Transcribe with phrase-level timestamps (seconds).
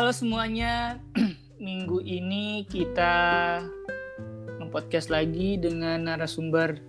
[0.00, 0.96] Halo semuanya,
[1.60, 3.60] minggu ini kita
[4.56, 6.80] mempodcast lagi dengan narasumber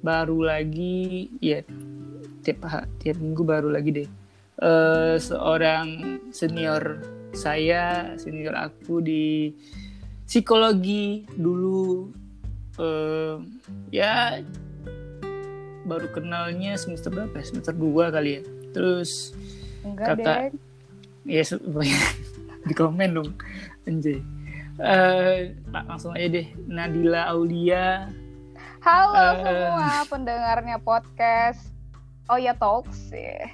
[0.00, 1.60] baru lagi, ya
[2.40, 2.64] tiap
[3.04, 4.08] tiap minggu baru lagi deh.
[4.64, 7.04] Uh, seorang senior
[7.36, 9.52] saya, senior aku di
[10.24, 12.16] psikologi dulu,
[12.80, 13.44] uh,
[13.92, 14.40] ya
[15.84, 17.36] baru kenalnya semester berapa?
[17.36, 17.44] ya?
[17.44, 18.42] Semester 2 kali ya.
[18.72, 19.36] Terus
[19.84, 20.56] Enggak kata deh.
[21.28, 21.44] ya
[22.68, 23.30] di komen dong
[23.84, 24.20] anjay
[24.74, 28.10] Eh, Pak, langsung aja deh Nadila Aulia
[28.80, 29.38] Halo Eh.
[29.38, 31.70] semua pendengarnya podcast
[32.24, 33.12] Oh ya Talks.
[33.12, 33.46] ya.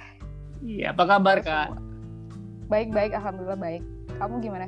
[0.61, 1.67] Iya, apa kabar Halo kak?
[1.69, 1.83] semua.
[2.67, 3.83] Baik-baik, alhamdulillah baik.
[4.15, 4.65] Kamu gimana?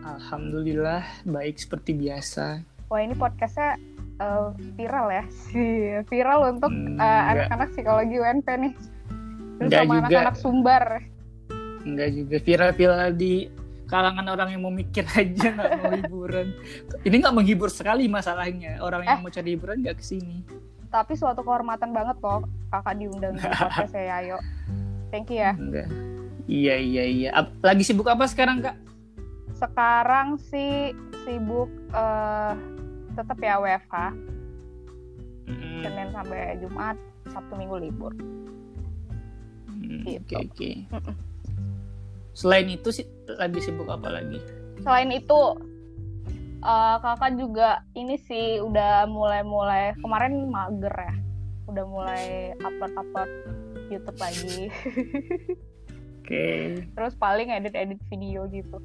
[0.00, 2.64] Alhamdulillah baik seperti biasa.
[2.88, 3.76] Wah ini podcastnya
[4.18, 7.22] eh, viral ya, Sih, viral untuk Hmm, enggak.
[7.46, 8.72] anak-anak psikologi UNP nih.
[9.58, 10.84] Terus sama anak-anak sumbar.
[11.88, 13.48] Enggak juga viral-viral di
[13.84, 16.46] kalangan orang yang mau mikir aja nggak mau hiburan.
[17.00, 18.78] Ini nggak menghibur sekali masalahnya.
[18.78, 19.22] Orang yang Eh.
[19.22, 20.44] mau cari hiburan nggak ke sini.
[20.86, 24.36] Tapi suatu kehormatan banget kok kakak diundang di podcast saya, ayo.
[25.08, 25.52] Thank you ya.
[25.54, 25.88] Enggak.
[26.44, 27.30] Iya iya iya.
[27.34, 28.76] Ap- Lagi sibuk apa sekarang kak?
[29.52, 32.52] Sekarang sih sibuk eh
[33.12, 33.94] tetap ya WFH,
[35.44, 38.12] Hmm, Senin sampai Jumat, Sabtu Minggu libur.
[39.66, 40.36] hmm, Oke gitu.
[40.38, 40.70] oke.
[40.92, 41.14] Mm-mm.
[42.38, 44.38] Selain itu sih lagi sibuk apa lagi?
[44.78, 45.38] Selain itu,
[46.60, 51.14] eh, kakak juga ini sih udah mulai-mulai kemarin mager ya,
[51.66, 52.22] udah mulai
[52.56, 53.30] upload-upload
[53.90, 54.70] YouTube lagi.
[56.22, 56.46] Oke.
[56.94, 58.78] Terus paling edit-edit video gitu,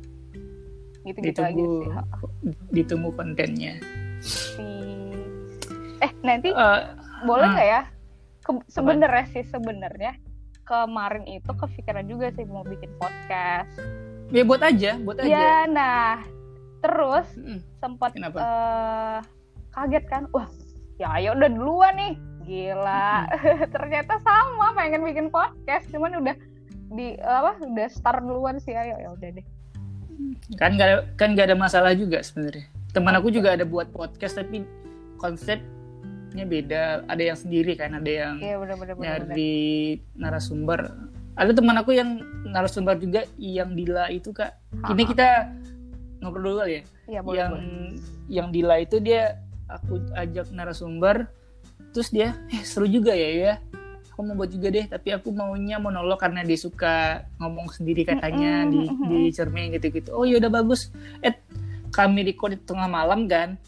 [1.06, 1.92] gitu-gitu aja ditunggu sih.
[1.92, 2.02] Ha,
[2.74, 3.74] ditunggu kontennya.
[4.18, 4.82] si-
[6.02, 6.80] Eh nanti Eh,
[7.22, 7.54] boleh ah.
[7.54, 7.82] nggak ya?
[8.42, 10.18] Ke- sebenarnya sih sebenarnya
[10.64, 13.72] kemarin itu kepikiran juga sih mau bikin podcast.
[14.30, 15.30] ya buat aja, buat aja.
[15.30, 16.24] Ya, nah
[16.80, 18.38] terus Mm, sempat Kenapa?
[18.38, 19.20] eh,
[19.72, 20.48] kaget kan wah
[20.98, 22.14] ya ayo udah duluan nih
[22.44, 23.24] gila
[23.74, 26.36] ternyata sama pengen bikin podcast cuman udah
[26.92, 29.46] di apa udah start duluan sih ayo ya udah deh
[30.56, 32.70] Kan gak ada, kan gak ada masalah juga sebenarnya.
[32.92, 34.62] Teman aku juga ada buat podcast tapi
[36.34, 36.84] konsepnya beda.
[37.06, 39.36] Ada yang sendiri kan, ada yang iya bener bener bener, bener.
[39.38, 39.62] nyari
[40.18, 40.82] narasumber.
[41.38, 42.10] Ada teman aku yang
[42.50, 44.58] narasumber juga yang Dila itu kak.
[44.74, 45.12] Ini Ha-ha.
[45.14, 45.28] kita
[46.22, 46.84] ngobrol dulu kali ya.
[47.04, 47.68] iya boleh yang boleh
[48.32, 51.28] yang Dila itu dia aku ajak narasumber
[51.92, 53.54] terus dia eh seru juga ya ya
[54.08, 58.64] aku mau buat juga deh tapi aku maunya monolog karena dia suka ngomong sendiri katanya
[58.72, 61.36] di di cermin gitu gitu oh ya udah bagus eh
[61.92, 63.60] kami record di tengah malam kan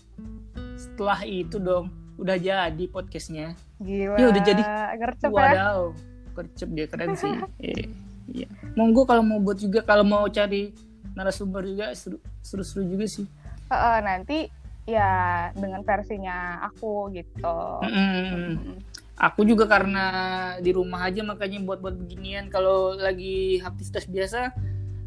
[0.79, 4.63] setelah itu dong udah jadi podcastnya gila Ya, udah jadi.
[4.95, 5.79] gercep ya wadaw
[6.33, 7.31] kercep dia keren sih
[7.61, 7.87] Eh,
[8.27, 10.71] iya monggo kalau mau buat juga kalau mau cari
[11.11, 13.27] narasumber juga seru seru, seru juga sih
[13.65, 14.37] Heeh, nanti
[14.85, 15.09] ya
[15.51, 17.57] dengan versinya aku gitu.
[17.81, 18.77] Mm.
[19.17, 20.05] Aku juga karena
[20.59, 22.45] di rumah aja makanya buat-buat beginian.
[22.47, 24.53] Kalau lagi aktivitas biasa,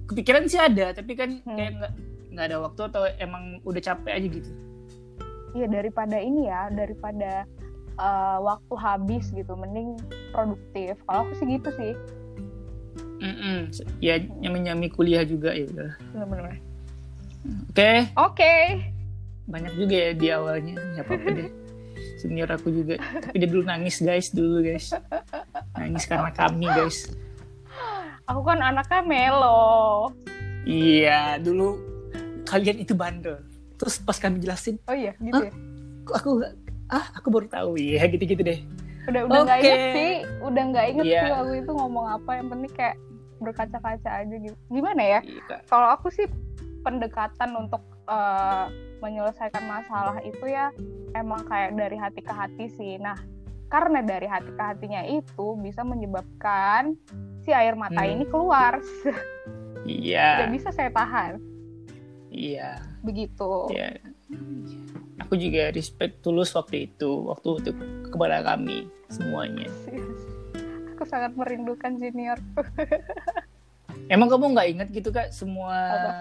[0.07, 1.55] kepikiran sih ada, tapi kan Hmm.
[1.55, 1.93] kayak nggak
[2.29, 4.51] nggak ada waktu atau emang udah capek aja gitu.
[5.59, 7.43] Iya daripada ini ya, daripada
[7.99, 9.99] eh, waktu habis gitu, mending
[10.31, 10.95] produktif.
[11.11, 11.93] Kalau aku sih gitu sih,
[13.19, 13.75] Mm-mm.
[13.99, 15.93] Ya nyami-nyami kuliah juga ya udah.
[16.15, 16.63] bener-bener.
[17.71, 18.55] Oke, Oke,
[19.51, 20.75] banyak juga ya di awalnya.
[20.95, 21.51] Ya apa-apa deh.
[22.19, 24.91] Senior aku juga, tapi dia dulu nangis guys dulu guys.
[25.79, 27.11] Nangis karena kami guys.
[28.29, 30.11] aku kan anaknya melo.
[30.67, 31.79] Iya, dulu
[32.45, 33.39] kalian itu bandel.
[33.79, 35.53] Terus pas kami jelasin, Oh iya, gitu ya.
[36.03, 36.31] kok aku
[36.89, 38.59] ah aku baru tahu ya gitu-gitu deh.
[39.07, 39.65] Udah udah nggak Oke.
[39.65, 41.21] inget sih, udah nggak inget Iya.
[41.21, 42.31] sih aku itu ngomong apa.
[42.35, 42.97] Yang penting kayak
[43.39, 44.57] berkaca-kaca aja gitu.
[44.69, 45.21] Gimana ya?
[45.47, 45.65] Kak.
[45.65, 46.27] Kalau aku sih
[46.81, 48.67] pendekatan untuk eh,
[48.99, 50.73] menyelesaikan masalah itu ya
[51.13, 52.97] emang kayak dari hati ke hati sih.
[52.97, 53.15] Nah,
[53.69, 56.97] karena dari hati ke hatinya itu bisa menyebabkan
[57.39, 58.13] si air mata Hmm.
[58.13, 58.81] ini keluar.
[59.85, 60.45] Iya.
[60.45, 61.41] Tidak bisa saya tahan.
[62.29, 62.77] Iya,
[63.09, 63.51] Begitu.
[63.73, 63.97] iya.
[65.19, 67.71] Aku juga respect tulus waktu itu, waktu itu
[68.07, 69.67] kepada kami semuanya.
[70.93, 72.37] Aku sangat merindukan junior.
[74.09, 76.13] Emang kamu nggak inget gitu kak semua Apa?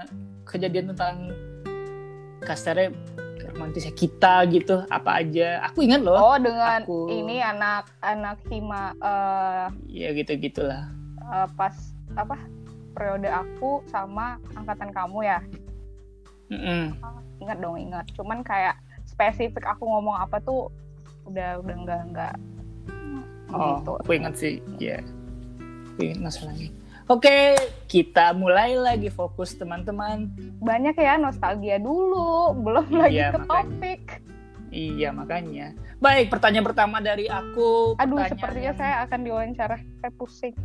[0.45, 1.31] kejadian tentang
[2.41, 2.91] kasarnya
[3.47, 5.63] romantisnya kita gitu apa aja?
[5.65, 6.15] Aku ingat loh.
[6.15, 10.91] Oh, dengan aku- ini anak-anak hima eh, Ya gitu gitulah.
[11.21, 11.75] eh, pas
[12.13, 12.35] apa
[12.91, 15.39] periode aku sama angkatan kamu ya.
[16.47, 16.83] Mm-mm.
[17.39, 18.05] Ingat dong, ingat.
[18.13, 20.71] Cuman kayak spesifik aku ngomong apa tuh
[21.23, 22.35] udah udah enggak enggak
[23.47, 23.91] Oh, Gitu.
[23.97, 24.59] aku ingat sih.
[24.75, 24.99] Ya,
[25.87, 26.67] aku ingat masalahnya.
[27.07, 27.55] Oke,
[27.87, 30.27] kita mulai lagi fokus teman-teman.
[30.59, 33.47] Banyak ya nostalgia dulu, belum lagi Iya, ke makanya.
[33.63, 34.03] topik.
[34.67, 35.67] Iya, makanya.
[35.97, 37.95] Baik, pertanyaan pertama dari aku.
[37.95, 39.77] Aduh, pertanyaan sepertinya yang- saya akan diwawancara.
[39.97, 40.55] Saya pusing.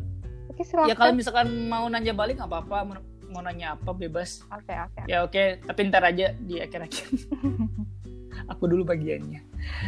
[0.50, 0.90] Oke, silakan.
[0.90, 2.78] Ya kalau misalkan mau nanya balik nggak apa-apa,
[3.32, 4.44] mau, nanya apa bebas.
[4.52, 5.08] Oke, oke.
[5.08, 7.08] Ya oke, tapi ntar aja di akhir-akhir.
[8.52, 9.40] aku dulu bagiannya.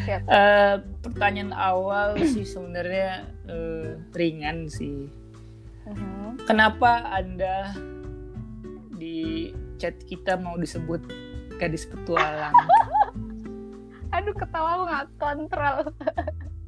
[0.07, 0.21] Siap.
[0.29, 5.11] Eh, pertanyaan awal sih sebenarnya eh, ringan sih.
[5.85, 6.47] Mhm.
[6.49, 7.75] Kenapa Anda
[8.95, 11.03] di chat kita mau disebut
[11.59, 12.55] gadis petualang?
[14.15, 15.77] Aduh, ketawa lu nggak kontrol.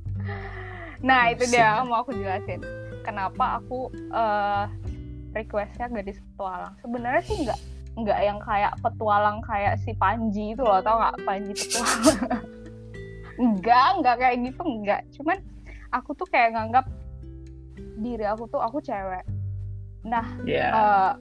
[1.07, 2.61] nah, itu dia mau aku jelasin.
[3.07, 4.65] Kenapa aku eh,
[5.37, 6.75] requestnya gadis petualang.
[6.81, 7.61] Sebenarnya sih nggak
[7.97, 12.05] nggak yang kayak petualang kayak si Panji itu loh, tau nggak Panji petualang?
[13.45, 15.01] enggak, enggak kayak gitu, enggak.
[15.13, 15.39] Cuman
[15.93, 16.89] aku tuh kayak nganggap
[18.01, 19.25] diri aku tuh aku cewek.
[20.09, 21.13] Nah, Ya, eh,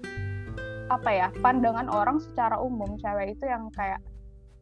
[0.86, 3.98] apa ya pandangan orang secara umum cewek itu yang kayak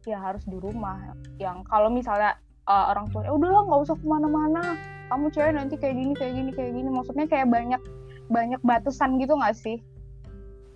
[0.08, 0.96] ya harus di rumah
[1.36, 4.76] yang kalau misalnya eh, orang tua "Eh, udahlah nggak usah ke mana-mana
[5.12, 7.80] kamu cewek nanti kayak gini kayak gini kayak gini maksudnya kayak banyak
[8.28, 9.78] banyak batasan gitu nggak sih?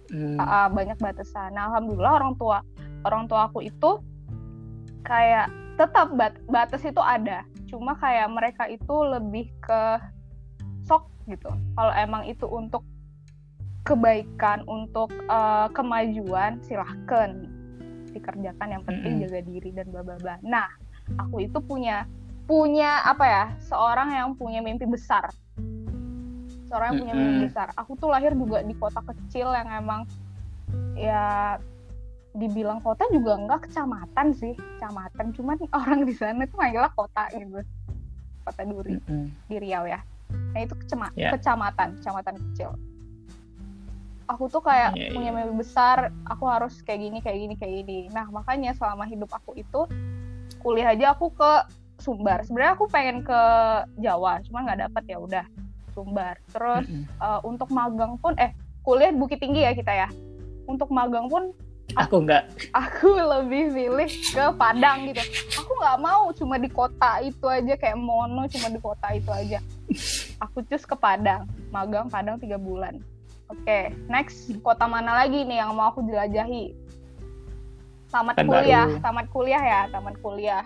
[0.09, 1.53] Hmm, ah, banyak batasan.
[1.53, 2.65] Nah alhamdulillah orang tua
[3.05, 4.01] orang tua aku itu
[5.05, 7.45] kayak tetap bat- batas itu ada.
[7.69, 9.83] Cuma kayak mereka itu lebih ke
[10.89, 11.53] sok gitu.
[11.77, 12.83] Kalau emang itu untuk
[13.85, 17.45] kebaikan untuk eh, kemajuan silahkan
[18.13, 18.69] dikerjakan.
[18.81, 19.23] Yang penting Mm-mm.
[19.29, 20.35] jaga diri dan bla bla bla.
[20.41, 20.69] Nah
[21.21, 22.09] aku itu punya
[22.49, 25.29] punya apa ya seorang yang punya mimpi besar
[26.69, 27.73] seorang yang punya mimpi besar.
[27.75, 30.05] Aku tuh lahir juga di kota kecil yang emang
[30.95, 31.57] ya
[32.37, 35.33] dibilang kota juga enggak kecamatan sih kecamatan.
[35.33, 37.65] Cuman orang di sana tuh manggilnya kota gitu.
[38.45, 39.25] Kota Duri mm-mm.
[39.49, 40.01] di Riau ya.
[40.29, 41.33] Nah itu kecema- Ya.
[41.33, 42.71] kecamatan kecamatan kecil.
[44.29, 45.37] Aku tuh kayak Iya, punya iya.
[45.41, 47.99] mimpi besar aku harus kayak gini kayak gini kayak gini.
[48.13, 49.89] Nah makanya selama hidup aku itu
[50.61, 51.53] kuliah aja aku ke
[51.99, 52.47] Sumbar.
[52.47, 53.41] Sebenarnya aku pengen ke
[53.99, 55.45] Jawa cuma nggak dapet ya udah
[55.99, 57.11] Sumbar terus Mm-mm.
[57.11, 58.55] eh, untuk magang pun eh
[58.87, 60.09] kuliah Bukit Tinggi ya kita ya
[60.65, 61.51] untuk magang pun
[61.97, 62.69] Aku nggak.
[62.77, 65.25] aku lebih pilih ke Padang gitu.
[65.57, 69.57] Aku nggak mau cuma di kota itu aja kayak mono cuma di kota itu aja.
[70.37, 73.01] Aku cus ke Padang, magang Padang tiga bulan.
[73.49, 76.77] Oke, next kota mana lagi nih yang mau aku jelajahi?
[78.13, 80.65] Tamat kuliah, tamat kuliah ya, tamat kuliah.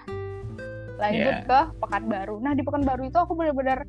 [0.99, 1.47] Lanjut Yeah.
[1.47, 2.43] ke Pekanbaru.
[2.43, 3.87] Nah di Pekanbaru itu aku benar-benar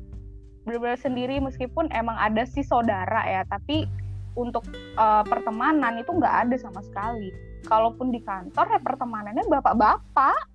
[0.64, 3.84] benar-benar sendiri meskipun emang ada sih saudara ya, tapi
[4.34, 7.30] untuk eh, pertemanan itu nggak ada sama sekali.
[7.64, 10.52] Kalaupun di kantor ya pertemanannya bapak-bapak.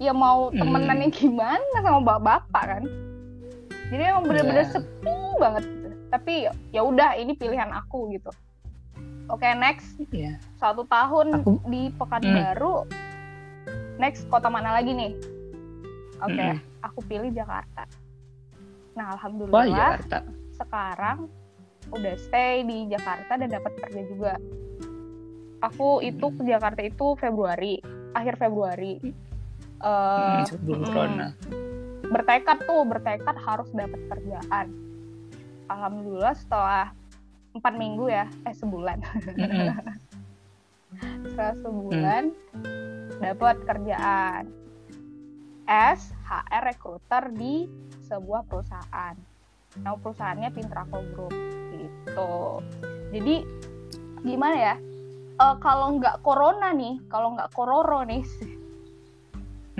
[0.00, 0.58] Ya mau Hmm.
[0.58, 2.84] temenannya gimana sama bapak-bapak kan?
[3.86, 4.72] Jadi emang bener-bener Ya.
[4.72, 5.62] sepi banget.
[5.62, 5.88] gitu.
[6.08, 6.34] Tapi
[6.70, 8.32] ya udah ini pilihan aku gitu.
[9.28, 10.40] Oke next Ya.
[10.56, 12.88] satu tahun Aku- di Pekanbaru.
[13.96, 15.12] Next kota mana lagi nih?
[16.18, 16.58] Oke, Mm-mm.
[16.80, 17.86] aku pilih Jakarta.
[18.92, 19.16] Nah
[19.48, 20.18] Wah, alhamdulillah Jakarta.
[20.52, 21.18] sekarang
[21.90, 24.34] udah stay di Jakarta dan dapat kerja juga.
[25.62, 27.78] Aku itu ke Jakarta itu Februari,
[28.12, 28.98] akhir Februari.
[29.82, 31.26] Eh, Hmm, sebelum mm, corona.
[32.06, 34.66] bertekad tuh, bertekad harus dapat kerjaan.
[35.66, 36.92] Alhamdulillah setelah
[37.52, 38.98] empat minggu ya, eh sebulan,
[39.34, 39.68] Mm-mm.
[41.26, 42.22] setelah sebulan
[43.18, 44.44] dapat kerjaan
[45.66, 47.66] as HR recruiter di
[48.06, 49.14] sebuah perusahaan.
[49.78, 51.34] Nama perusahaannya Pintraco Group
[51.72, 52.60] gitu.
[53.12, 53.34] Jadi
[54.22, 54.74] gimana ya?
[55.42, 58.22] Eh, kalau nggak corona nih, kalau nggak kororo nih,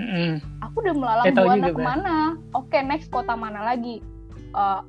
[0.01, 0.41] Mm-mm.
[0.65, 2.17] aku udah melalang tahu buana ke mana?
[2.57, 4.01] Oke, next kota mana lagi?
[4.53, 4.81] Eh,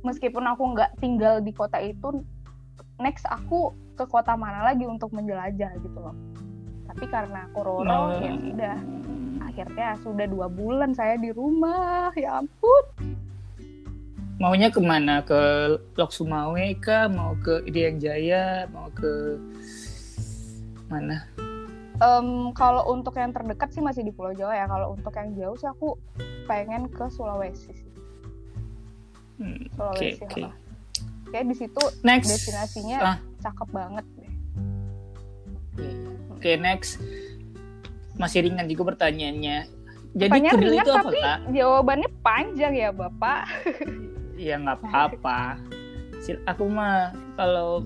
[0.00, 2.24] meskipun aku nggak tinggal di kota itu,
[2.96, 6.16] next aku ke kota mana lagi untuk menjelajah gitu loh.
[6.96, 8.76] Tapi karena corona, Mau- ya sudah.
[9.44, 12.08] Akhirnya sudah dua bulan saya di rumah.
[12.16, 12.84] Ya ampun.
[14.36, 15.20] Maunya ke mana?
[15.20, 15.36] Ke
[15.92, 17.04] Lok Sumawe kah?
[17.06, 18.64] Mau ke Irian Jaya?
[18.68, 19.36] Mau ke
[20.86, 21.20] mana?
[21.96, 24.64] Em, kalau untuk yang terdekat sih masih di Pulau Jawa ya.
[24.64, 25.96] Kalau untuk yang jauh sih aku
[26.44, 27.92] pengen ke Sulawesi sih.
[29.36, 30.20] Hmm, Sulawesi.
[30.22, 30.32] oke.
[30.34, 30.52] heeh.
[31.26, 32.28] Kayak di situ Next.
[32.28, 34.32] destinasinya Ah, cakep banget deh.
[36.46, 37.02] Oke, next.
[38.22, 39.66] Masih ringan juga pertanyaannya.
[40.14, 41.38] Jadi Pertanyaan kudil ringan itu apa, tapi Kak?
[41.50, 43.40] jawabannya panjang ya Bapak.
[44.38, 45.58] Ya nggak apa-apa.
[46.46, 47.82] Aku mah kalau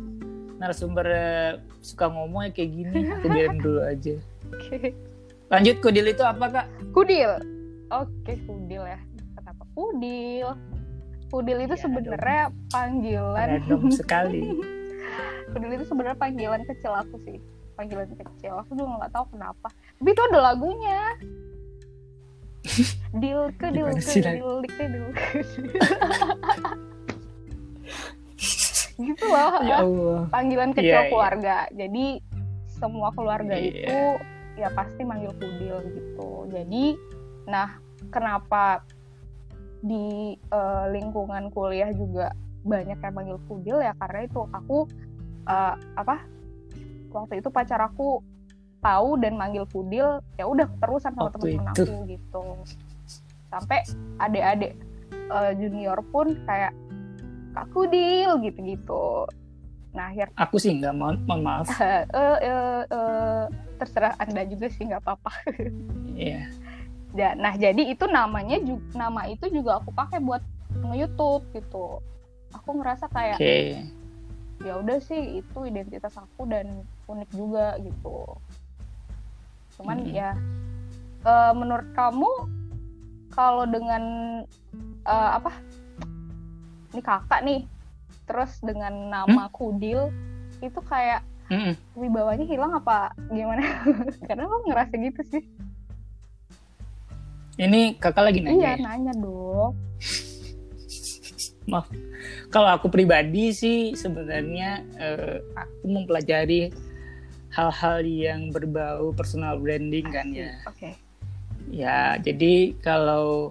[0.61, 1.51] narasumber eh,
[1.81, 4.15] suka ngomong ya kayak gini, aku biarin dulu aja.
[4.53, 4.93] Oke.
[5.49, 6.67] Lanjut kudil itu apa, Kak?
[6.93, 7.33] Kudil.
[7.89, 9.01] Oke, kudil ya.
[9.41, 10.53] Kenapa kudil?
[11.33, 14.53] Kudil itu Ya, sebenarnya panggilan random sekali
[15.57, 17.41] Kudil itu sebenarnya panggilan kecil aku sih
[17.81, 18.61] panggilan kecil.
[18.61, 19.69] Aku juga nggak tahu kenapa.
[19.73, 21.01] Tapi itu ada lagunya.
[23.21, 24.37] Dilke Gimana Dilke sih, Lan?
[24.37, 25.29] Dilke Dilke
[29.01, 30.29] gitu loh ya Allah.
[30.29, 31.09] Panggilan kecil Iya, iya.
[31.09, 31.57] keluarga.
[31.73, 32.07] Jadi
[32.69, 33.65] semua keluarga Iya.
[33.73, 33.99] itu
[34.61, 36.45] ya pasti manggil Kudil gitu.
[36.53, 37.01] Jadi
[37.49, 37.81] nah
[38.13, 38.85] kenapa
[39.81, 44.85] di eh, lingkungan kuliah juga banyak yang manggil Kudil ya karena itu aku
[45.49, 46.29] eh, apa
[47.13, 48.23] waktu itu pacar aku
[48.81, 52.45] tahu dan manggil Kudil ya udah terusan sama teman-teman aku gitu.
[53.51, 53.85] Sampai
[54.17, 54.73] adik-adik
[55.13, 56.73] eh, junior pun kayak
[57.53, 59.27] Kak Kudil gitu-gitu.
[59.91, 61.67] Nah akhirnya aku sih nggak mohon, mohon maaf.
[61.77, 63.43] Eh, eh, eh, eh,
[63.77, 65.33] terserah anda juga sih nggak apa-apa.
[66.15, 66.47] Ya
[67.11, 70.39] Ya, nah jadi itu namanya ju- nama itu juga aku pakai buat
[70.79, 71.99] nge-YouTube gitu.
[72.55, 73.59] Aku ngerasa kayak oke.
[74.63, 78.25] ya udah sih itu identitas aku dan unik juga gitu.
[79.75, 80.13] Cuman Hmm.
[80.13, 80.31] ya
[81.23, 82.31] eh, menurut kamu
[83.31, 84.03] kalau dengan
[85.05, 85.51] eh, apa?
[86.91, 87.63] Ini kakak nih.
[88.27, 90.11] Terus dengan nama Kudil
[90.61, 91.75] itu kayak Mm-mm.
[91.95, 93.63] wibawanya hilang apa gimana?
[94.27, 95.45] Karena aku ngerasa gitu sih.
[97.59, 98.77] ini kakak lagi nanya Iya, ya?
[98.81, 99.77] nanya dong.
[101.67, 101.87] maaf
[102.49, 106.73] kalau aku pribadi sih sebenarnya eh, aku mempelajari
[107.51, 110.95] hal-hal yang berbau personal branding kan ya Oke.
[111.71, 113.51] ya jadi kalau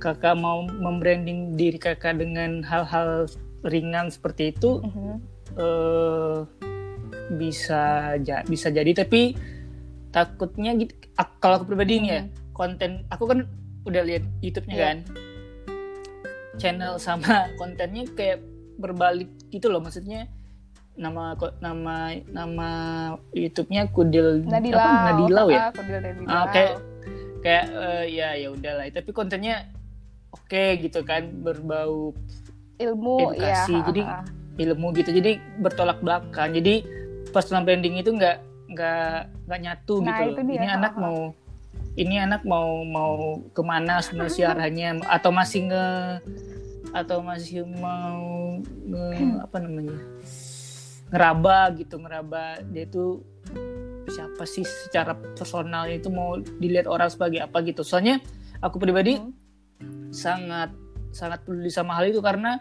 [0.00, 3.28] kakak mau membranding diri kakak dengan hal-hal
[3.62, 5.14] ringan seperti itu Mhm.
[5.56, 6.36] eh
[7.36, 9.34] bisa ja- bisa jadi tapi
[10.10, 10.94] takutnya gitu
[11.40, 12.30] kalau aku pribadi nih ya Mhm.
[12.52, 13.38] konten aku kan
[13.84, 14.86] udah lihat YouTube-nya Iya.
[14.86, 14.98] kan
[16.56, 18.40] channel sama kontennya kayak
[18.76, 20.28] berbalik gitu loh maksudnya
[20.96, 21.22] nama
[21.60, 22.68] nama nama
[23.30, 24.80] YouTube-nya Kudil Nadilau.
[24.80, 26.28] apa Nadilau ya Ah, Kudil Nadilau.
[26.28, 26.72] Ah, kayak
[27.38, 29.68] kayak eh, ya ya udahlah tapi kontennya
[30.30, 32.10] oke gitu kan berbau
[32.76, 33.72] ilmu edukasi.
[33.72, 33.84] ya.
[33.86, 34.24] Jadi, ah, ah.
[34.56, 36.80] ilmu gitu jadi bertolak belakang jadi
[37.28, 41.04] personal branding itu nggak nggak nggak nyatu Nah, gitu itu loh dia, ini anak ha-ha.
[41.04, 41.18] mau
[41.94, 43.12] ini anak mau mau
[43.50, 45.86] ke mana sebenarnya arahnya atau masih nge
[46.92, 49.04] atau masih mau nge,
[49.44, 49.96] apa namanya
[51.10, 52.60] ngeraba gitu ngeraba.
[52.66, 53.22] Dia itu
[54.06, 57.82] siapa sih secara personal itu mau dilihat orang sebagai apa gitu.
[57.82, 58.22] Soalnya
[58.58, 59.34] aku pribadi Hmm.
[60.08, 60.70] sangat
[61.10, 62.60] sangat peduli sama hal itu karena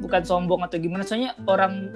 [0.00, 1.04] bukan sombong atau gimana.
[1.04, 1.90] Soalnya orang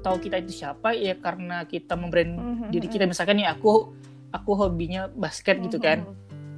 [0.00, 2.92] tahu kita itu siapa ya karena kita membrand Mhm, diri mhm.
[2.92, 3.04] kita.
[3.04, 3.92] misalkan ya aku
[4.30, 6.04] aku hobinya basket gitu kan.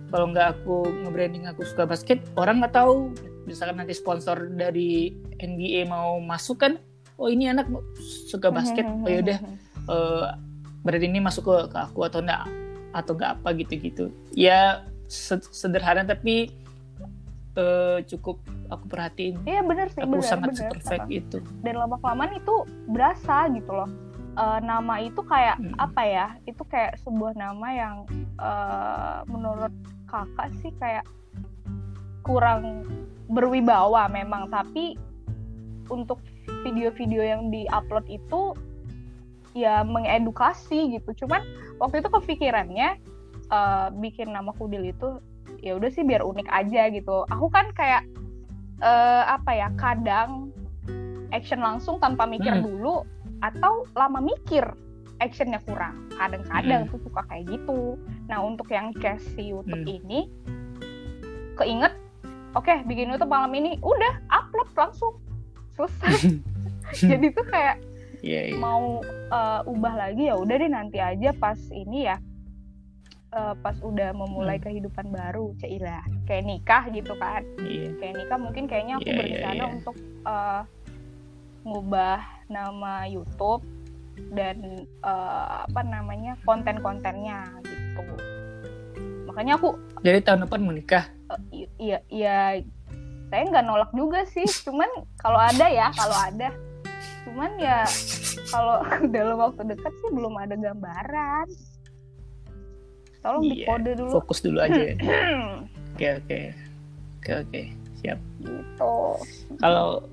[0.07, 3.11] kalau nggak aku nge-branding aku suka basket orang nggak tahu.
[3.43, 6.79] Misalkan nanti sponsor dari NBA mau masuk kan
[7.17, 7.67] oh ini anak
[8.29, 9.57] suka basket Mhm, oh yaudah mhm.
[9.87, 10.27] eh
[10.81, 12.47] brand ini masuk ke, ke aku atau enggak
[12.93, 16.53] atau enggak apa gitu-gitu ya se- sederhana tapi
[17.57, 20.71] eh, cukup aku perhatiin Iya bener sih, aku bener, sangat bener.
[20.71, 22.55] perfect itu Dan lama kelamaan itu
[22.87, 23.89] berasa gitu loh.
[24.37, 25.73] Eh, nama itu kayak Hmm.
[25.81, 26.27] apa ya?
[26.45, 27.95] Itu kayak sebuah nama yang
[28.37, 29.73] eh, menurut
[30.05, 31.09] kakak sih kayak
[32.21, 32.85] kurang
[33.27, 34.99] berwibawa memang, tapi
[35.87, 36.19] untuk
[36.65, 38.55] video-video yang diupload itu
[39.57, 41.25] ya mengedukasi gitu.
[41.25, 41.43] Cuman
[41.81, 43.01] waktu itu kepikirannya
[43.47, 45.19] eh, bikin nama Kudil itu
[45.63, 47.25] ya udah sih biar unik aja gitu.
[47.31, 48.05] Aku kan kayak
[48.83, 50.53] eh, apa ya kadang
[51.33, 52.65] action langsung tanpa mikir Hmm.
[52.65, 53.03] dulu
[53.41, 54.65] atau lama mikir
[55.21, 56.09] actionnya kurang.
[56.17, 56.91] Kadang-kadang Hmm.
[56.93, 57.97] tuh suka kayak gitu.
[58.29, 59.97] Nah untuk yang case si YouTube Hmm.
[60.01, 60.21] ini
[61.57, 61.97] keinget,
[62.53, 65.17] oke bikin YouTube malam ini udah upload langsung
[65.77, 66.41] selesai.
[67.11, 67.77] Jadi tuh kayak
[68.19, 68.57] Iya, iya.
[68.57, 72.17] mau eh, ubah lagi ya udah deh nanti aja pas ini ya
[73.31, 74.67] eh, pas udah memulai Hmm.
[74.67, 77.93] kehidupan baru Cailah kayak nikah gitu kan iya.
[77.95, 79.67] kayak nikah mungkin kayaknya aku Iya, iya, berencana iya.
[79.71, 80.63] untuk eh,
[81.63, 82.19] ngubah
[82.49, 83.63] nama YouTube
[84.33, 88.03] dan eh, apa namanya konten-kontennya gitu
[89.25, 91.05] makanya aku jadi tahun depan menikah
[91.53, 92.65] i- iya iya
[93.27, 94.47] saya nggak nolak juga sih.
[94.63, 96.49] Cuman kalau ada ya kalau ada.
[97.27, 97.83] Cuman ya
[98.49, 98.81] kalau
[99.15, 101.47] dalam waktu dekat sih belum ada gambaran.
[103.21, 104.11] Tolong Iya, dikode dulu.
[104.23, 104.95] fokus dulu aja ya.
[105.95, 106.41] oke oke.
[107.19, 107.61] Oke oke.
[107.99, 108.19] Siap.
[108.39, 108.95] Gitu.
[109.59, 110.07] Kalau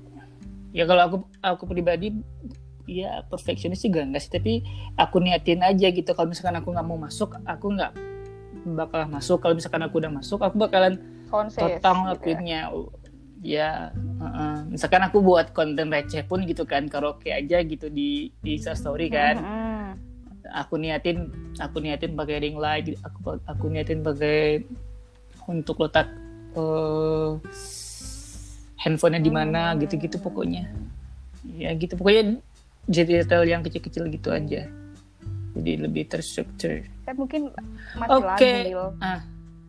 [0.74, 2.10] ya kalau aku aku pribadi
[2.84, 4.32] ya perfeksionis sih gak, enggak sih.
[4.34, 4.52] Tapi
[4.98, 6.10] aku niatin aja gitu.
[6.10, 7.94] Kalau misalkan aku nggak mau masuk aku nggak
[8.74, 9.38] bakal masuk.
[9.38, 10.98] Kalau misalkan aku udah masuk aku bakalan
[11.30, 12.66] konses total gitu ya.
[13.44, 14.72] Ya uh-uh.
[14.72, 19.12] misalkan aku buat konten receh pun gitu kan karaoke aja gitu di di Insta story
[19.12, 19.84] kan Mm-mm.
[20.48, 21.28] aku niatin
[21.60, 24.64] aku niatin pakai ring light aku aku niatin pakai
[25.44, 26.08] untuk letak
[26.56, 27.30] eh,
[28.80, 29.80] handphonenya di mana Hmm.
[29.80, 30.64] gitu-gitu pokoknya
[31.44, 32.40] ya gitu pokoknya
[32.88, 34.64] jadi detail yang kecil-kecil gitu aja
[35.54, 37.52] jadi lebih terstruktur Saya mungkin
[37.94, 38.52] masih Oke.
[38.64, 38.80] labil.
[39.00, 39.20] ah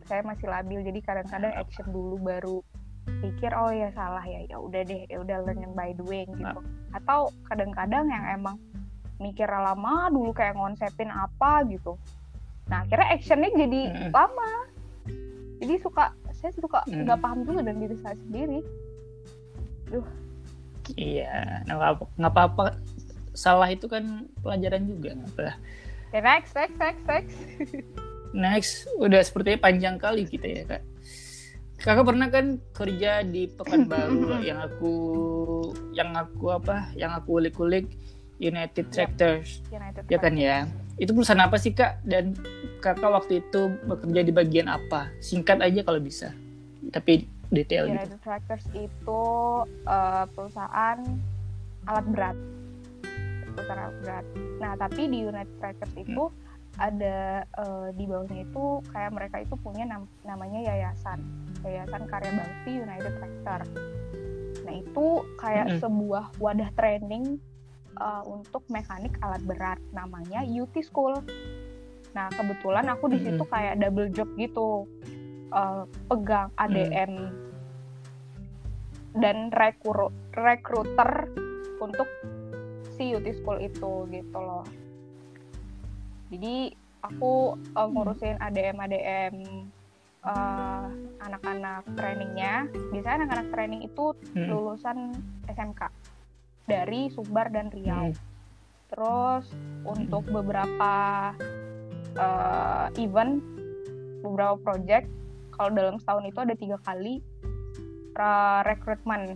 [0.07, 2.57] Saya masih labil jadi kadang-kadang action dulu baru
[3.05, 6.59] pikir oh ya salah ya ya udah deh ya udah learn by doing gitu.
[6.91, 8.57] Atau kadang-kadang yang emang
[9.17, 11.95] mikir lama dulu kayak ngonsepin apa gitu.
[12.67, 14.11] Nah akhirnya actionnya jadi Mm.
[14.11, 14.51] lama.
[15.61, 17.05] Jadi suka saya suka Mm.
[17.07, 18.59] nggak paham juga dan diri saya sendiri.
[20.97, 22.65] iya nah, nggak apa- nggak apa-apa
[23.33, 25.57] salah itu kan pelajaran juga nggak apa
[26.05, 27.35] Oke, next, next, next, next.
[28.35, 30.83] Next, udah sepertinya panjang kali kita ya kak.
[31.75, 34.93] Kakak pernah kan kerja di Pekanbaru yang aku
[35.91, 36.89] yang aku apa?
[36.95, 37.85] Yang aku ulik-ulik
[38.39, 40.67] United Tractors, United ya kan ya?
[40.99, 42.03] Itu perusahaan apa sih kak?
[42.03, 42.35] Dan
[42.79, 45.11] kakak waktu itu bekerja di bagian apa?
[45.19, 46.31] Singkat aja kalau bisa,
[46.91, 47.95] tapi detail gitu.
[47.95, 49.23] United Tractors itu
[49.87, 50.99] eh, perusahaan
[51.87, 52.37] alat berat.
[53.55, 54.25] Perusahaan alat berat.
[54.59, 56.23] Nah, tapi di United Tractors itu
[56.75, 61.23] ada eh, di bawahnya itu kayak mereka itu punya nam- namanya yayasan.
[61.63, 63.61] Yayasan Karya Bakti United Tractor.
[64.65, 65.05] Nah, itu
[65.39, 65.79] kayak Mm-mm.
[65.81, 67.39] sebuah wadah training
[67.95, 71.19] eh, untuk mekanik alat berat namanya UT School.
[72.15, 73.53] Nah, kebetulan aku di situ Mm-mm.
[73.53, 74.85] kayak double job gitu.
[75.55, 77.31] Eh, pegang ADM
[79.15, 81.31] dan rekru rekruter
[81.79, 82.07] untuk
[82.99, 84.67] si UT School itu gitu loh.
[86.29, 86.73] Jadi
[87.05, 89.35] aku uh, ngurusin ADM ADM
[90.25, 90.89] uh,
[91.21, 92.65] anak-anak trainingnya.
[92.89, 94.47] Biasanya anak-anak training itu Hmm.
[94.49, 94.97] lulusan
[95.47, 95.87] SMK
[96.65, 98.09] dari Sumbar dan Riau.
[98.09, 98.17] Hmm.
[98.89, 99.45] Terus
[99.85, 100.93] untuk beberapa
[102.17, 103.41] uh, event,
[104.25, 105.05] beberapa project,
[105.53, 107.21] kalau dalam setahun itu ada tiga kali
[108.63, 109.35] rekrutmen,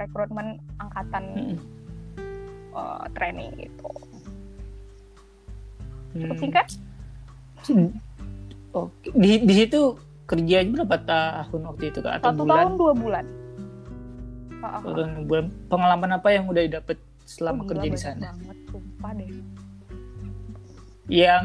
[0.00, 1.56] rekrutmen angkatan Hmm.
[2.72, 4.07] uh, training gitu.
[6.18, 6.42] Cukup Hmm.
[6.42, 6.66] singkat?
[8.70, 9.80] Oke, di di situ
[10.24, 12.20] kerjanya berapa tahun waktu itu kak?
[12.20, 12.56] Atau Satu bulan?
[12.58, 13.24] tahun dua bulan.
[14.54, 15.46] Ah, ah, Satu tahun dua bulan.
[15.66, 17.60] Pengalaman apa yang udah didapat selama.
[17.60, 18.26] Oh, kerja gila, di banyak sana?
[18.28, 19.30] banget, sumpah deh.
[21.08, 21.44] Yang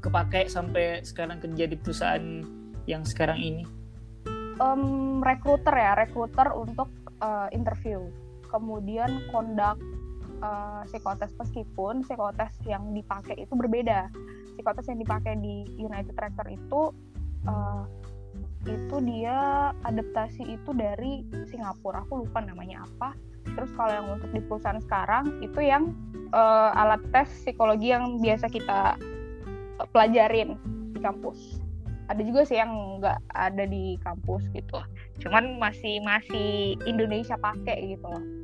[0.00, 2.26] kepake sampai sekarang kerja di perusahaan
[2.84, 3.64] yang sekarang ini?
[4.54, 4.82] Em,
[5.20, 8.10] rekruter ya, rekruter untuk eh, interview.
[8.44, 9.78] Kemudian kondak
[10.44, 14.12] eh, psikotes meskipun psikotes yang dipakai itu berbeda.
[14.54, 16.92] Psikotes yang dipakai di United Tractor itu
[17.48, 17.82] eh,
[18.64, 22.04] itu dia adaptasi itu dari Singapura.
[22.04, 23.16] Aku lupa namanya apa.
[23.44, 25.92] Terus kalau yang untuk di perusahaan sekarang itu yang
[26.32, 28.96] eh, alat tes psikologi yang biasa kita
[29.90, 30.56] pelajarin
[30.94, 31.60] di kampus.
[32.04, 34.76] Ada juga sih yang nggak ada di kampus gitu.
[35.24, 38.43] Cuman masih masih Indonesia pakai gitu loh.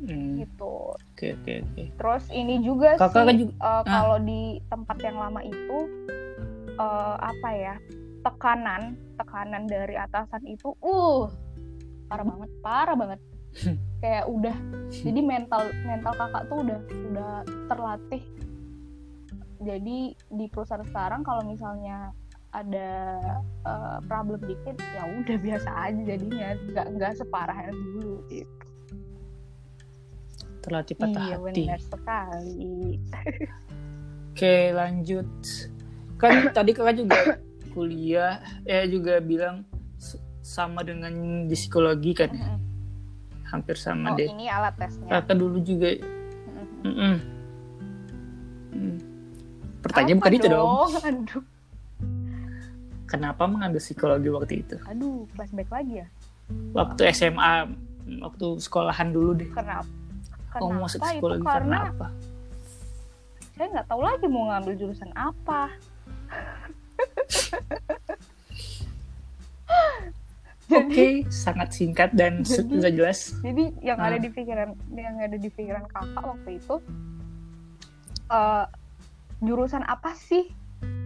[0.00, 0.74] Hmm, Gitu.
[0.90, 1.82] Oke oke oke.
[1.92, 5.78] Terus ini juga Kakak kan sih juga- eh, kalau di tempat yang lama itu
[6.72, 7.74] eh, apa ya
[8.20, 8.82] tekanan
[9.14, 11.28] tekanan dari atasan itu uh
[12.06, 13.20] parah banget parah banget.
[14.00, 14.56] Kayak udah
[14.88, 17.32] jadi mental mental kakak tuh udah udah
[17.68, 18.22] terlatih.
[19.60, 22.16] Jadi di perusahaan sekarang kalau misalnya
[22.50, 23.20] ada
[23.62, 28.66] eh, problem dikit ya udah biasa aja jadinya nggak nggak separah yang dulu gitu
[30.60, 31.64] Terlatih patah iya hati.
[31.64, 33.00] benar sekali
[34.30, 35.28] Oke lanjut.
[36.20, 37.18] Kan tadi kakak juga
[37.72, 39.66] kuliah, eh juga bilang
[40.40, 42.56] sama dengan di psikologi kan ya?
[43.50, 44.30] Hampir sama oh deh.
[44.30, 45.90] ini alat tesnya Kakak dulu juga.
[45.98, 46.86] Mm-mm.
[46.86, 47.14] Mm-mm.
[48.70, 48.96] Hmm.
[49.82, 50.68] Pertanyaan Apa bukan itu dong.
[51.08, 51.42] Aduh,
[53.10, 54.78] Kenapa mengambil psikologi waktu itu?
[54.86, 56.06] aduh, flashback lagi ya.
[56.70, 57.66] Waktu SMA,
[58.22, 59.50] waktu sekolahan dulu deh.
[59.50, 59.99] Kenapa?
[60.50, 62.08] Kamu Kenapa masuk itu karena karena apa?
[63.54, 65.68] saya nggak tahu lagi mau ngambil jurusan apa.
[70.70, 73.34] Oke, sangat singkat dan sudah jelas.
[73.42, 74.22] Jadi yang ada Ah.
[74.22, 76.74] di pikiran yang ada di pikiran kakak waktu itu
[78.30, 78.64] eh,
[79.42, 80.46] jurusan apa sih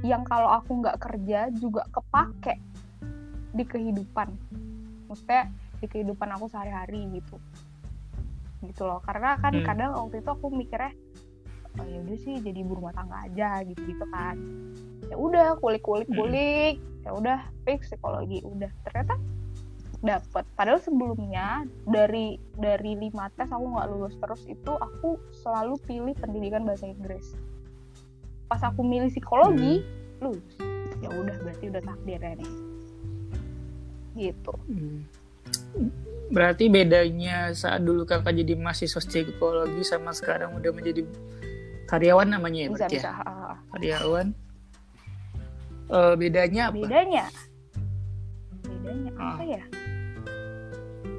[0.05, 2.61] yang kalau aku nggak kerja juga kepake
[3.51, 4.29] di kehidupan.
[5.09, 5.49] Maksudnya
[5.81, 7.41] di kehidupan aku sehari-hari gitu.
[8.67, 9.01] Gitu loh.
[9.05, 9.67] Karena kan Hmm.
[9.67, 10.93] kadang waktu itu aku mikirnya
[11.75, 14.37] oh, ya udah sih jadi ibu rumah tangga aja gitu-gitu kan.
[15.11, 16.19] Ya udah kulik-kulik Hmm.
[16.19, 18.71] kulik, ya udah fix psikologi udah.
[18.87, 19.19] Ternyata
[20.05, 26.13] dapat padahal sebelumnya dari dari lima tes aku nggak lulus terus itu aku selalu pilih
[26.21, 27.33] pendidikan bahasa Inggris
[28.45, 30.21] pas aku milih psikologi hmm.
[30.21, 30.45] lulus
[31.01, 32.53] ya udah berarti udah takdirnya nih
[34.13, 35.01] gitu hmm.
[36.33, 41.05] Berarti bedanya saat dulu kakak jadi mahasiswa psikologi sama sekarang udah menjadi
[41.85, 43.11] karyawan namanya ya bisa, berarti bisa.
[43.13, 43.15] ya
[43.75, 44.27] karyawan.
[45.85, 46.81] Uh, bedanya apa?
[46.81, 47.25] Bedanya?
[48.65, 49.37] Bedanya ah.
[49.37, 49.65] apa ya?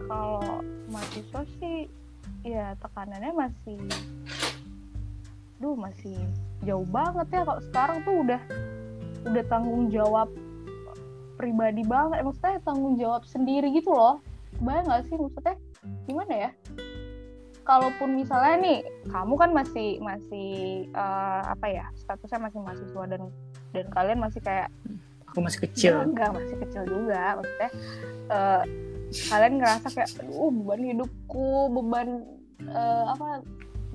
[0.10, 0.42] Kalau
[0.90, 1.78] mahasiswa sih
[2.46, 3.78] ya tekanannya masih
[5.62, 6.18] duh masih
[6.66, 7.42] jauh banget ya.
[7.46, 8.42] Kalau sekarang tuh udah
[9.30, 10.34] udah tanggung jawab
[11.38, 12.26] pribadi banget.
[12.26, 14.18] Maksudnya tanggung jawab sendiri gitu loh
[14.62, 15.16] bayang gak sih?
[15.18, 15.56] Maksudnya
[16.08, 16.50] gimana ya?
[17.66, 23.22] Kalaupun misalnya nih kamu kan masih masih uh, apa ya statusnya masih mahasiswa dan
[23.74, 24.70] dan kalian masih kayak
[25.26, 26.06] aku masih kecil.
[26.06, 27.42] Enggak masih kecil juga.
[27.42, 27.72] Maksudnya
[28.30, 28.64] uh,
[29.34, 32.08] kalian ngerasa kayak aduh beban hidupku beban
[32.70, 33.42] uh, apa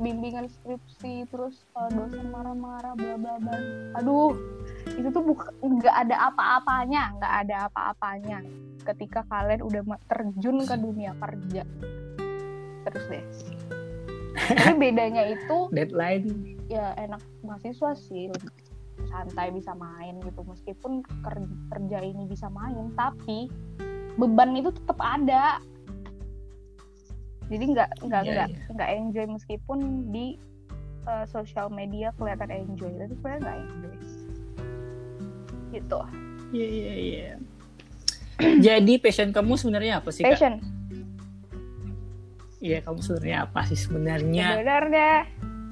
[0.01, 3.57] bimbingan skripsi terus uh, dosen marah-marah bla bla bla.
[4.01, 4.33] Aduh
[4.97, 5.23] itu tuh
[5.61, 8.41] nggak ada apa-apanya nggak ada apa-apanya.
[8.81, 11.63] Ketika kalian udah terjun ke dunia kerja.
[12.89, 13.25] Terus deh.
[14.57, 16.57] Tapi bedanya itu deadline.
[16.73, 18.33] ya enak mahasiswa sih.
[19.13, 20.41] Santai bisa main gitu.
[20.49, 21.05] Meskipun
[21.69, 23.53] kerja ini bisa main tapi
[24.17, 25.61] beban itu tetap ada
[27.51, 28.71] jadi nggak nggak yeah, nggak yeah.
[28.73, 29.79] nggak enjoy meskipun
[30.15, 30.39] di
[31.05, 33.95] uh, sosial media kelihatan enjoy tapi sebenarnya nggak enjoy
[35.71, 36.01] gitu
[36.55, 37.37] iya yeah, iya yeah, iya yeah.
[38.71, 40.63] jadi passion kamu sebenarnya apa sih passion
[42.61, 44.47] Iya, kamu sebenarnya apa sih sebenarnya?
[44.53, 45.13] Sebenarnya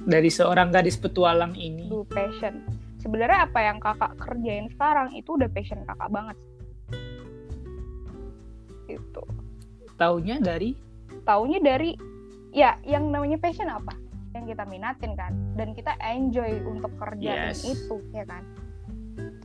[0.09, 1.85] dari seorang gadis petualang ini.
[1.85, 2.65] Do passion.
[2.97, 6.37] Sebenarnya apa yang kakak kerjain sekarang itu udah passion kakak banget.
[8.89, 9.21] Itu.
[10.01, 10.88] Taunya dari?
[11.29, 11.93] Taunya dari
[12.49, 13.93] ya yang namanya passion apa?
[14.33, 17.69] Yang kita minatin kan dan kita enjoy untuk kerjaan yes.
[17.69, 18.41] itu ya kan.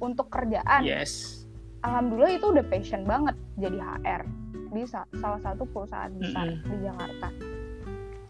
[0.01, 0.81] Untuk kerjaan.
[0.81, 1.44] Yes.
[1.85, 4.25] Alhamdulillah itu udah passion banget jadi HR
[4.73, 6.70] di salah satu perusahaan besar mm -hmm.
[6.73, 7.29] di Jakarta.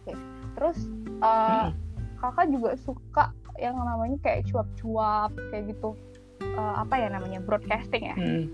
[0.03, 0.13] Oke.
[0.59, 0.77] Terus
[1.23, 3.25] uh, mm kakak juga suka
[3.59, 5.95] yang namanya kayak cuap-cuap kayak gitu.
[6.43, 8.17] Uh, apa ya namanya broadcasting ya.
[8.19, 8.51] Mm.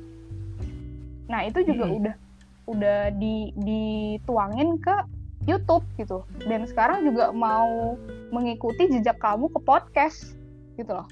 [1.25, 2.15] Nah itu juga mm udah
[2.69, 4.95] udah di dituangin ke
[5.49, 6.21] YouTube gitu.
[6.45, 7.97] Dan sekarang juga mau
[8.29, 10.37] mengikuti jejak kamu ke podcast
[10.77, 11.07] gitu loh.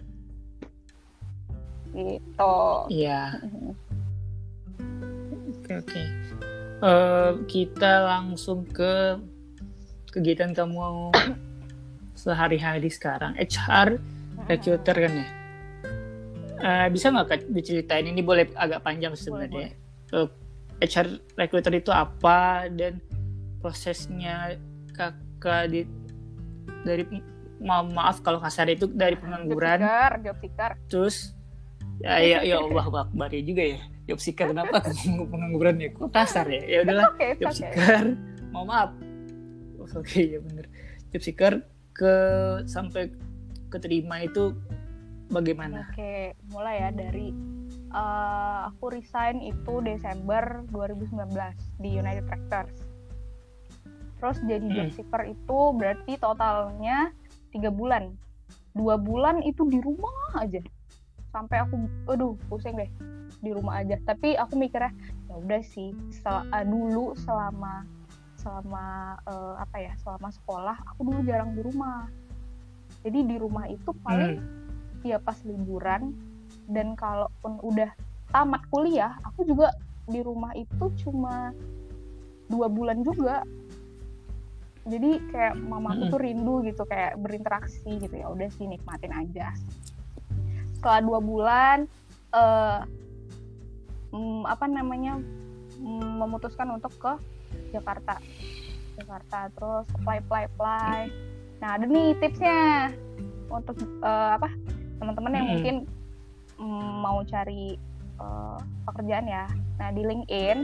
[1.94, 2.56] Gitu.
[2.94, 3.42] Iya.
[5.50, 6.04] Oke oke.
[6.80, 9.20] Uh, kita langsung ke
[10.14, 11.12] kegiatan kamu
[12.14, 13.36] sehari-hari sekarang.
[13.36, 13.98] HR
[14.48, 15.28] recruiter kan ya?
[16.60, 18.08] Uh, bisa nggak diceritain?
[18.08, 19.72] Ini boleh agak panjang sebenarnya.
[20.12, 20.28] uh, eh,
[20.80, 23.04] HR recruiter itu apa dan
[23.60, 24.56] prosesnya
[24.96, 25.84] kakak di
[26.88, 27.04] dari
[27.60, 29.84] ma maaf kalau kasar itu dari pengangguran.
[29.84, 30.72] Job seeker, job seeker.
[30.88, 31.16] terus
[32.00, 33.80] ya ya ya Allah Akbar ya juga ya.
[34.08, 34.80] Job seeker kenapa
[35.36, 36.64] pengangguran ya kok kasar ya?
[36.64, 37.58] Ya udahlah okay, job okay.
[37.60, 38.04] seeker
[38.56, 38.96] mau maaf.
[39.80, 40.66] Oh, oke okay, ya bener.
[41.12, 41.54] Job seeker
[41.92, 42.14] ke
[42.64, 43.12] sampai
[43.68, 44.56] keterima itu
[45.28, 45.92] bagaimana?
[45.92, 47.59] Oke okay, mulai ya dari
[47.94, 51.34] uh, aku resign itu Desember 2019
[51.82, 52.90] di United Tractors
[54.20, 54.76] terus jadi hmm.
[54.76, 57.16] job seeker itu berarti totalnya
[57.56, 58.14] tiga bulan.
[58.76, 60.62] Dua bulan itu di rumah aja.
[61.34, 62.92] Sampai aku aduh pusing deh.
[63.40, 63.96] Di rumah aja.
[64.04, 64.92] Tapi aku mikirnya
[65.32, 67.88] ya udah sih sel uh, dulu selama
[68.40, 72.12] selama uh, apa ya selama sekolah aku dulu jarang di rumah.
[73.08, 75.08] Jadi di rumah itu paling hmm.
[75.08, 76.12] ya pas liburan
[76.70, 77.90] dan kalaupun udah
[78.30, 79.74] tamat kuliah aku juga
[80.06, 81.54] di rumah itu cuma
[82.50, 83.46] dua bulan juga.
[84.90, 86.12] Jadi kayak mamaku hmm.
[86.14, 88.16] tuh rindu gitu kayak berinteraksi gitu.
[88.18, 89.54] Ya udah sih nikmatin aja.
[90.74, 91.86] Setelah dua bulan
[92.34, 92.82] uh,
[94.10, 95.22] mm, apa namanya
[95.78, 97.14] mm, memutuskan untuk ke
[97.70, 98.18] Jakarta.
[98.98, 101.00] Jakarta terus apply apply apply.
[101.62, 102.90] Nah ada nih tipsnya
[103.54, 104.50] untuk uh, apa
[104.98, 105.76] teman-teman yang mungkin
[107.02, 107.80] mau cari
[108.20, 109.46] uh, pekerjaan ya.
[109.80, 110.58] Nah di LinkedIn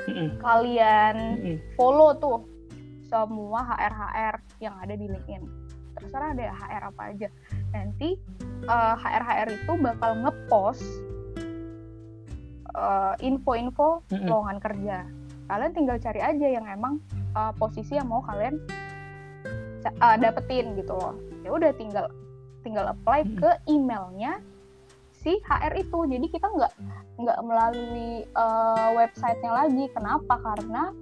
[0.00, 2.40] mm kalian mm follow tuh
[3.10, 5.42] semua HR HR yang ada di LinkedIn.
[5.98, 7.28] Terserah deh HR apa aja.
[7.74, 8.14] Nanti
[8.70, 10.84] uh, HR HR itu bakal ngepost
[12.76, 14.98] uh, info-info mm lowongan kerja.
[15.50, 17.02] Kalian tinggal cari aja yang emang
[17.34, 18.62] uh, posisi yang mau kalian
[19.98, 21.18] uh, dapetin gitu loh.
[21.42, 22.06] Ya udah tinggal
[22.62, 24.38] tinggal apply mm ke emailnya
[25.20, 25.98] si HR itu.
[26.08, 26.72] Jadi kita nggak
[27.20, 29.84] nggak melalui uh, websitenya lagi.
[29.92, 30.34] Kenapa?
[30.40, 30.92] Karena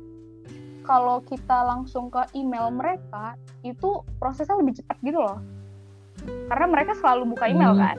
[0.82, 5.38] kalau kita langsung ke email mereka itu prosesnya lebih cepat gitu loh.
[6.50, 7.82] Karena mereka selalu buka email hmm.
[7.82, 7.96] kan.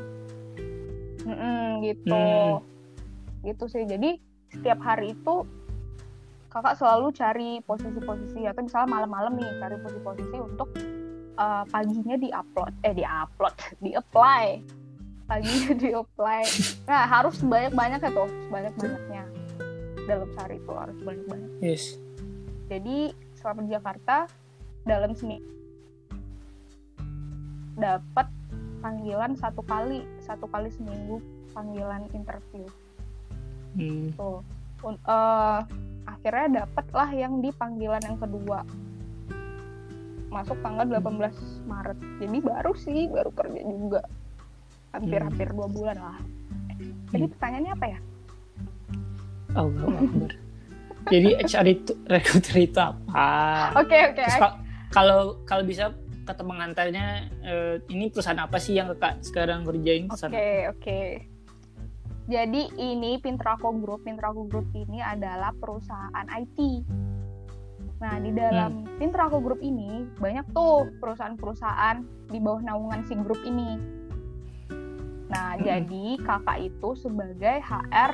[1.29, 2.23] Mm-mm, gitu.
[2.59, 3.45] Hmm.
[3.47, 3.87] gitu sih.
[3.87, 4.19] Jadi
[4.51, 5.45] setiap hari itu
[6.49, 10.69] kakak selalu cari posisi-posisi atau misalnya malam-malam nih cari posisi-posisi untuk
[11.37, 13.53] uh, paginya di upload eh di upload
[13.85, 14.78] di apply
[15.29, 16.43] paginya di apply.
[16.89, 19.23] Nah harus banyak banyak ya tuh banyak banyaknya
[20.09, 22.01] dalam sehari itu harus banyak banyak yes.
[22.65, 24.17] Jadi selama di Jakarta
[24.89, 25.53] dalam seminggu
[27.77, 28.27] dapat
[28.81, 31.21] panggilan satu kali satu kali seminggu
[31.53, 32.65] panggilan interview.
[33.77, 34.09] Hmm.
[34.17, 34.41] tuh.
[34.79, 35.59] Uh,
[36.07, 38.65] akhirnya dapet lah yang di panggilan yang kedua.
[40.31, 41.99] Masuk tanggal 18 Maret.
[42.21, 44.01] Jadi baru sih baru kerja juga
[44.93, 46.17] hampir-hampir dua bulan lah.
[47.09, 47.33] Jadi hmm.
[47.35, 47.99] pertanyaannya apa ya?
[49.57, 50.31] Oh, Akbar.
[51.09, 53.25] Jadi HR itu recruiter itu apa?
[53.73, 54.23] Oke okay, oke.
[54.23, 54.39] Okay.
[54.89, 55.93] Kalau kalau bisa
[56.29, 60.05] kata pengantarnya uh, ini perusahaan apa sih yang kakak sekarang kerjain?
[60.09, 60.81] Oke okay, oke.
[60.81, 61.07] Okay.
[62.29, 64.05] Jadi ini Pintrako Group.
[64.05, 66.85] Pintrako Group ini adalah perusahaan IT.
[67.99, 69.01] Nah, di dalam hmm.
[69.01, 73.98] Pintrako Group ini banyak tuh perusahaan-perusahaan di bawah naungan si grup ini.
[75.29, 75.61] Nah, hmm.
[75.61, 78.13] jadi kakak itu sebagai HR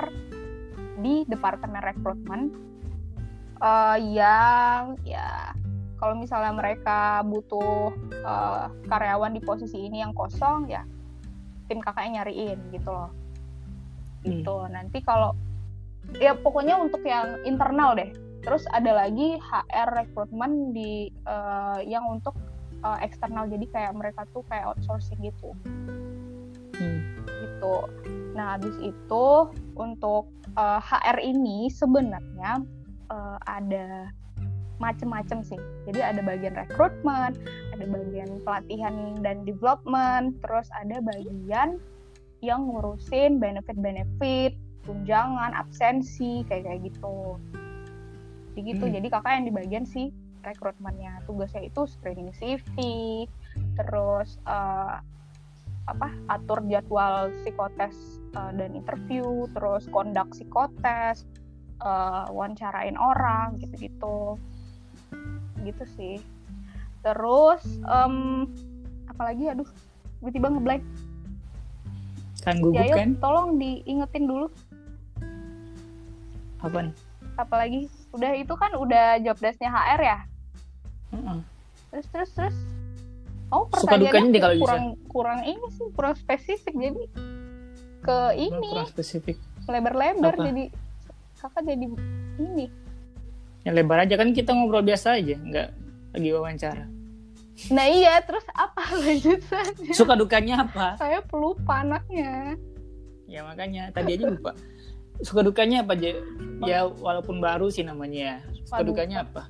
[0.99, 2.41] di departemen rekrutmen
[3.59, 5.51] uh, yang ya
[5.95, 7.91] kalau misalnya mereka butuh
[8.23, 10.83] uh, karyawan di posisi ini yang kosong ya
[11.71, 13.11] tim kakaknya nyariin gitu loh.
[14.21, 14.53] Gitu.
[14.53, 14.71] Hmm.
[14.71, 15.33] Nanti kalau
[16.19, 18.11] ya pokoknya untuk yang internal deh.
[18.45, 22.37] Terus ada lagi HR rekrutmen di uh, yang untuk
[22.85, 25.57] uh, eksternal jadi kayak mereka tuh kayak outsourcing gitu
[26.79, 26.99] hmm.
[27.25, 27.75] gitu.
[28.35, 29.27] Nah habis itu
[29.75, 32.63] untuk uh, eh, HR ini sebenarnya
[33.11, 34.11] uh, ada
[34.79, 35.59] macem-macem sih.
[35.87, 37.31] Jadi ada bagian rekrutmen
[37.75, 41.79] ada bagian pelatihan dan development terus ada bagian
[42.39, 44.55] yang ngurusin benefit-benefit
[44.87, 47.35] tunjangan absensi kayak kayak gitu.
[48.55, 48.93] Begitu hmm.
[48.95, 50.13] jadi kakak yang di bagian si
[50.45, 52.77] rekrutmennya tugasnya itu screening CV
[53.75, 55.01] terus uh,
[55.85, 61.29] apa atur jadwal psikotes uh, dan interview terus kondak psikotes
[61.81, 64.39] uh, wawancarain orang gitu-gitu.
[65.61, 66.15] Gitu sih.
[67.05, 68.49] Terus um,
[69.09, 69.69] apalagi aduh
[70.21, 70.83] tiba-tiba ngeblank.
[72.41, 73.17] Kan gugup ya, kan?
[73.21, 74.47] tolong diingetin dulu.
[76.61, 76.95] Apa nih
[77.35, 80.19] apalagi udah itu kan udah job desknya HR ya?
[81.11, 81.39] Mm -mm.
[81.91, 82.57] terus terus terus
[83.55, 85.07] Oh, suka dukanya nih kalau kurang bisa.
[85.07, 87.03] kurang ini sih kurang spesifik jadi
[88.03, 88.69] ke ini.
[88.75, 89.37] kurang spesifik.
[89.71, 90.63] Lebar-lebar jadi
[91.39, 91.85] kakak jadi
[92.43, 92.67] ini.
[93.63, 95.69] Ya lebar aja kan kita ngobrol biasa aja nggak
[96.19, 96.85] lagi wawancara.
[97.71, 98.83] Nah iya terus apa?
[99.07, 100.99] Lanjutannya suka dukanya apa?
[100.99, 102.59] Saya pelupa anaknya.
[103.25, 104.51] Ya makanya tadi aja lupa.
[105.23, 106.11] Suka dukanya apa aja
[106.67, 108.43] ya walaupun baru sih namanya.
[108.67, 108.87] Suka Paduka.
[108.91, 109.43] dukanya apa?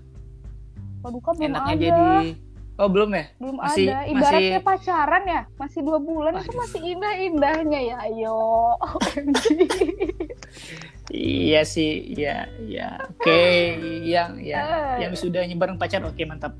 [1.01, 1.81] Paduka belum enaknya ada.
[1.81, 2.44] jadi
[2.75, 3.31] Oh belum ya?
[3.39, 4.03] Belum masih, ada.
[4.03, 4.67] Ibaratnya masih...
[4.67, 7.97] pacaran ya, masih dua bulan itu masih indah-indahnya ya.
[8.03, 8.35] Ayo,
[11.15, 12.99] iya sih, ya, ya.
[13.15, 13.55] Oke, okay.
[14.03, 14.95] yang ya, uh.
[14.99, 16.59] yang sudah nyebareng pacar, oke okay, mantap.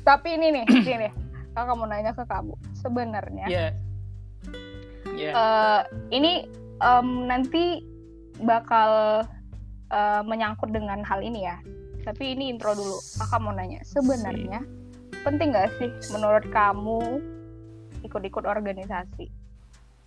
[0.00, 1.08] Tapi ini nih, ini
[1.52, 2.56] kakak mau nanya ke kamu.
[2.80, 3.70] Sebenarnya, yeah.
[5.12, 5.34] Yeah.
[5.36, 6.48] Uh, ini
[6.80, 7.84] um, nanti
[8.40, 9.22] bakal
[9.92, 11.60] uh, menyangkut dengan hal ini ya.
[12.00, 12.96] Tapi ini intro dulu.
[13.20, 14.83] Kakak mau nanya, sebenarnya
[15.24, 17.00] penting gak sih menurut kamu
[18.04, 19.26] ikut-ikut organisasi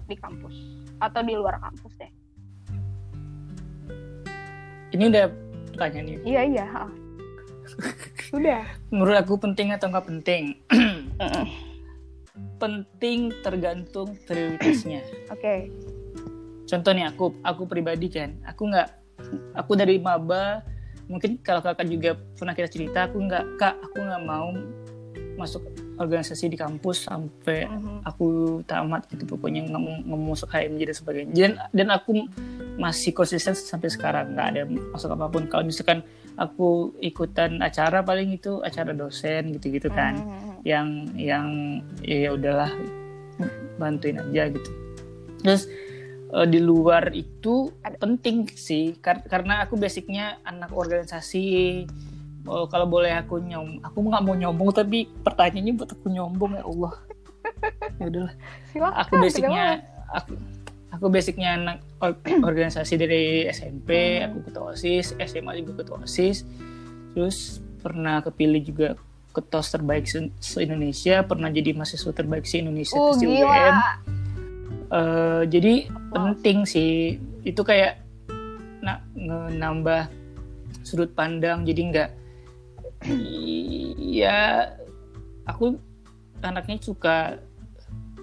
[0.07, 0.55] di kampus
[1.01, 2.11] atau di luar kampus deh?
[4.93, 5.25] Ini udah
[5.73, 6.17] pertanyaannya.
[6.23, 6.65] Iya iya.
[8.31, 8.63] Sudah.
[8.93, 10.55] Menurut aku penting atau nggak penting?
[12.61, 15.03] penting tergantung prioritasnya.
[15.33, 15.41] Oke.
[15.41, 15.59] Okay.
[16.67, 18.91] Contoh nih aku, aku pribadi kan, aku nggak,
[19.55, 20.59] aku dari maba,
[21.07, 24.51] mungkin kalau kakak juga pernah kita cerita, aku nggak, kak, aku nggak mau
[25.37, 25.61] masuk
[26.01, 28.01] organisasi di kampus sampai uh-huh.
[28.05, 32.25] aku tamat gitu pokoknya nggak mau masuk HMJ dan sebagainya dan dan aku
[32.77, 36.01] masih konsisten sampai sekarang nggak ada masuk apa pun kalau misalkan
[36.37, 40.57] aku ikutan acara paling itu acara dosen gitu-gitu kan uh-huh.
[40.65, 41.47] yang yang
[42.01, 42.73] ya, udahlah
[43.77, 44.71] bantuin aja gitu
[45.45, 45.69] terus
[46.33, 47.71] uh, di luar itu
[48.01, 51.85] penting sih kar karena aku basicnya anak organisasi
[52.47, 56.63] oh, kalau boleh aku nyom aku nggak mau nyombong tapi pertanyaannya buat aku nyombong ya
[56.63, 56.93] Allah
[57.95, 58.33] ya udahlah
[58.67, 59.65] Silakan, aku basicnya
[60.09, 60.31] aku
[60.87, 64.25] aku basicnya anak or- organisasi dari SMP Hmm.
[64.25, 66.47] aku ketua osis SMA juga ketua osis
[67.11, 67.37] terus
[67.77, 68.87] pernah kepilih juga
[69.29, 70.25] ketos terbaik se,
[70.57, 73.25] indonesia pernah jadi mahasiswa terbaik se Indonesia Uh, tes di.
[73.29, 73.75] UGM.
[74.87, 76.13] Eh, jadi Applause.
[76.15, 76.91] penting sih
[77.43, 77.99] itu kayak
[78.79, 80.07] na- nge- nambah
[80.81, 82.09] sudut pandang jadi nggak
[84.19, 84.71] ya
[85.47, 85.79] aku
[86.43, 87.39] anaknya suka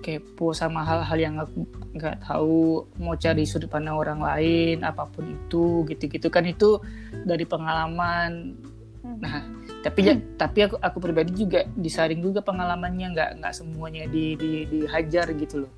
[0.04, 1.64] kepo sama hal-hal yang aku
[1.96, 6.28] nggak tahu mau cari sudut pandang orang lain apa pun itu gitu-gitu.
[6.28, 6.76] Kan itu
[7.24, 8.60] dari pengalaman.
[9.04, 9.20] Hmm.
[9.20, 9.44] nah
[9.84, 14.64] tapi ya tapi aku aku pribadi juga disaring juga pengalamannya nggak nggak semuanya di, di
[14.68, 15.72] dihajar gitu loh.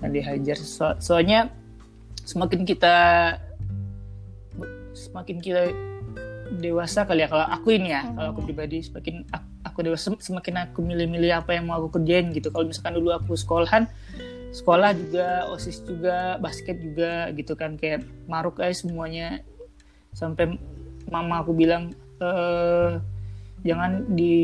[0.00, 0.56] Nah dihajar.
[0.56, 1.52] So- soalnya
[2.24, 2.96] semakin kita
[4.92, 5.72] semakin kita
[6.58, 8.18] dewasa kali ya kalau aku ini ya Hmm.
[8.18, 12.34] kalau aku pribadi semakin aku, aku dewasa semakin aku milih-milih apa yang mau aku kerjain
[12.34, 12.50] gitu.
[12.50, 13.86] Kalau misalkan dulu aku sekolahan
[14.50, 19.38] sekolah juga osis juga basket juga gitu kan kayak maruk aja semuanya.
[20.10, 20.58] Sampai
[21.06, 22.98] mama aku bilang eh
[23.62, 24.36] jangan di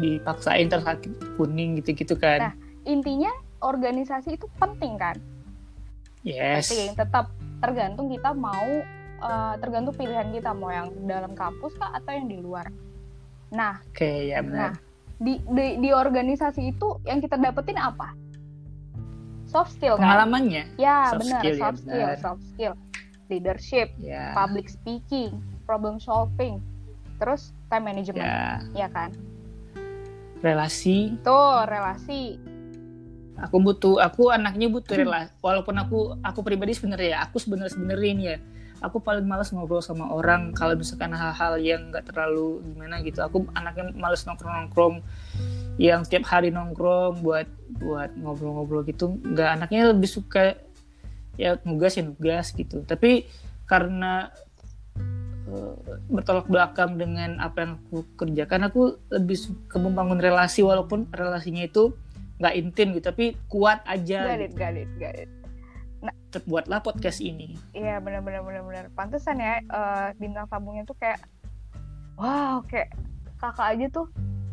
[0.00, 2.50] dipaksain terus kaki kuning gitu-gitu kan.
[2.50, 2.54] Nah,
[2.88, 5.18] intinya organisasi itu penting kan?
[6.24, 6.72] Yes.
[6.72, 7.28] Penting tetap
[7.60, 8.80] tergantung kita mau
[9.24, 12.68] eh, tergantung pilihan kita mau yang dalam kampus kah atau yang di luar.
[13.50, 14.72] Nah oke ya Nah, benar.
[15.16, 18.12] di, di di organisasi itu yang kita dapetin apa?
[19.48, 20.04] Soft skill kan?
[20.04, 20.74] Pengalamannya?
[20.76, 22.18] Ya Soft benar skill, ya, soft skill benar.
[22.20, 22.74] soft skill.
[23.32, 24.36] Leadership ya.
[24.36, 26.60] public speaking problem solving
[27.16, 28.26] terus time management.
[28.26, 28.84] Ya.
[28.84, 29.14] Ya kan?
[30.44, 31.16] Relasi.
[31.24, 32.36] Tuh relasi.
[33.40, 38.10] Aku butuh aku anaknya butuh relasi walaupun aku aku pribadi sebenarnya ya aku sebenarnya sebenarnya
[38.14, 38.36] ini ya
[38.84, 43.24] aku paling males ngobrol sama orang kalau misalkan hal-hal yang nggak terlalu gimana gitu.
[43.24, 44.94] Aku anaknya males nongkrong nongkrong
[45.80, 47.48] yang tiap hari nongkrong buat
[47.80, 50.54] buat ngobrol-ngobrol gitu nggak anaknya lebih suka
[51.40, 52.84] ya nugas ya nugas gitu.
[52.84, 53.24] Tapi
[53.64, 54.28] karena
[55.48, 55.74] eh,
[56.12, 61.96] bertolak belakang dengan apa yang aku kerjakan aku lebih suka membangun relasi walaupun relasinya itu
[62.38, 64.44] nggak intim gitu tapi kuat aja got gitu.
[64.44, 65.43] it got it got it
[66.28, 68.84] terbuatlah podcast ini Iya benar benar benar benar.
[68.92, 71.22] Pantesan ya eh, bintang tamunya tuh kayak
[72.18, 72.92] wow kayak
[73.38, 74.06] kakak aja tuh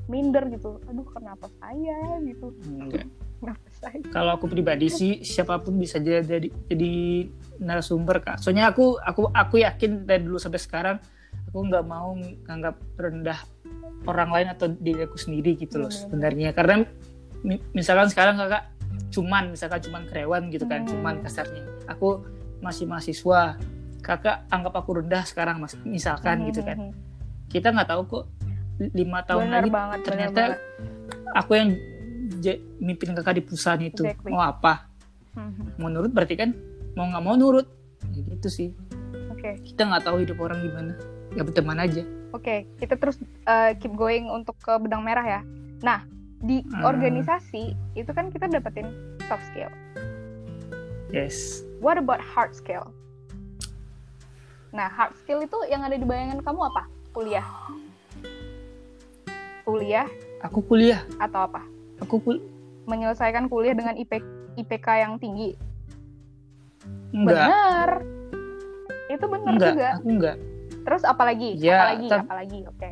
[0.05, 0.77] minder gitu.
[0.87, 2.51] Aduh kenapa saya gitu?
[2.67, 3.07] Enggak.
[3.41, 3.97] Kenapa saya?
[4.13, 6.21] kalau aku pribadi sih siapa pun bisa jadi
[6.69, 6.93] jadi,
[7.57, 10.97] narasumber kak soalnya aku aku aku yakin dari dulu sampai sekarang
[11.49, 12.13] aku nggak mau
[12.45, 13.41] nganggap rendah
[14.05, 15.97] orang lain atau diri aku sendiri gitu loh Hmm.
[16.05, 16.85] sebenarnya karena
[17.41, 18.69] mi- misalkan sekarang kakak
[19.11, 20.89] cuman misalkan cuman karyawan gitu kan Hmm.
[20.89, 22.23] cuman kasarnya aku
[22.59, 23.59] masih mahasiswa
[23.99, 26.95] kakak anggap aku rendah sekarang mas misalkan gitu kan
[27.47, 28.25] kita nggak tahu kok
[28.89, 29.99] lima tahun Benar lagi banget.
[30.01, 30.59] ternyata banget.
[31.33, 31.69] aku yang
[32.79, 34.31] mimpin kakak di perusahaan itu Exactly.
[34.31, 34.89] mau apa
[35.77, 36.49] mau nurut berarti kan
[36.93, 37.67] mau nggak mau nurut
[38.09, 38.69] ya gitu sih
[39.29, 40.93] Oke kita nggak tahu hidup orang gimana
[41.31, 45.41] ya berteman aja oke kita terus eh, keep going untuk ke benang merah ya.
[45.81, 46.05] Nah
[46.41, 46.81] di Hmm.
[46.83, 48.89] organisasi itu kan kita dapetin
[49.25, 49.69] soft skill.
[51.09, 52.93] yes What about hard skill?
[54.69, 56.85] Nah, hard skill itu yang ada di bayangan kamu apa?
[57.11, 57.43] Kuliah.
[59.61, 60.07] Kuliah
[60.41, 61.61] aku kuliah atau apa?
[61.99, 62.37] aku kul
[62.81, 64.17] Menyelesaikan kuliah dengan IP,
[64.55, 65.53] IPK yang tinggi.
[67.11, 67.89] enggak Benar.
[69.07, 69.89] Itu benar enggak juga.
[69.95, 70.37] aku enggak
[70.81, 71.49] Terus apalagi?
[71.55, 72.07] Ya, apalagi?
[72.09, 72.59] Apalagi?
[72.67, 72.89] Oke.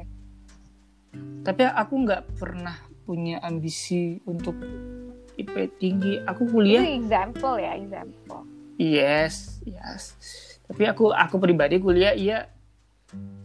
[1.40, 2.76] tapi aku nggak pernah
[3.10, 4.54] punya ambisi untuk
[5.34, 6.22] IP tinggi.
[6.30, 6.86] Aku kuliah.
[6.86, 8.42] Itu example ya, example.
[8.78, 10.14] yes yes.
[10.70, 12.54] Tapi aku aku pribadi kuliah iya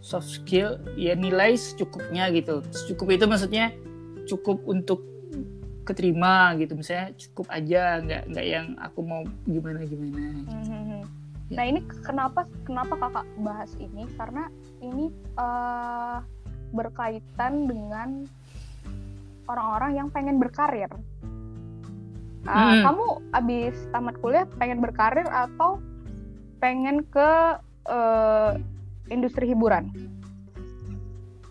[0.04, 2.60] soft skill ya nilai secukupnya gitu.
[2.92, 3.72] Cukup itu maksudnya
[4.28, 5.00] cukup untuk
[5.88, 6.76] keterima gitu.
[6.76, 10.20] Misalnya cukup aja nggak nggak yang aku mau gimana gimana.
[10.44, 11.08] Mhm.
[11.48, 11.56] Ya.
[11.56, 14.04] Nah ini kenapa kenapa kakak bahas ini?
[14.20, 14.52] Karena
[14.84, 15.08] ini
[15.40, 16.18] eh,
[16.74, 18.28] berkaitan dengan
[19.48, 20.90] orang-orang yang pengen berkarir.
[22.44, 22.84] Ah, Hmm.
[22.84, 25.80] Kamu abis tamat kuliah pengen berkarir atau
[26.60, 27.30] pengen ke
[27.84, 28.52] eh,
[29.08, 29.92] industri hiburan?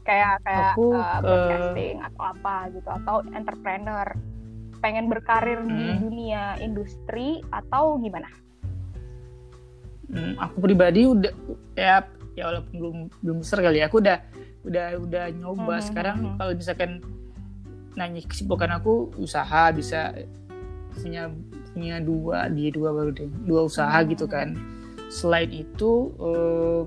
[0.03, 4.07] Kayak kayak Aku, eh, broadcasting atau apa gitu atau entrepreneur?
[4.81, 5.99] Pengen berkarir di Hmm.
[6.01, 8.27] dunia industri atau gimana?
[10.09, 11.33] Hmm, aku pribadi udah
[11.73, 14.17] ya ya walaupun belum belum besar kali ya aku udah
[14.65, 16.35] udah udah nyoba Mhm, sekarang mhm.
[16.37, 16.91] kalau misalkan
[17.93, 20.13] nanya kesibukan aku usaha bisa
[20.93, 21.29] punya
[21.73, 24.07] punya dua di dua baru deh dua usaha Mhm.
[24.11, 24.53] gitu kan.
[25.09, 26.81] Selain itu eh,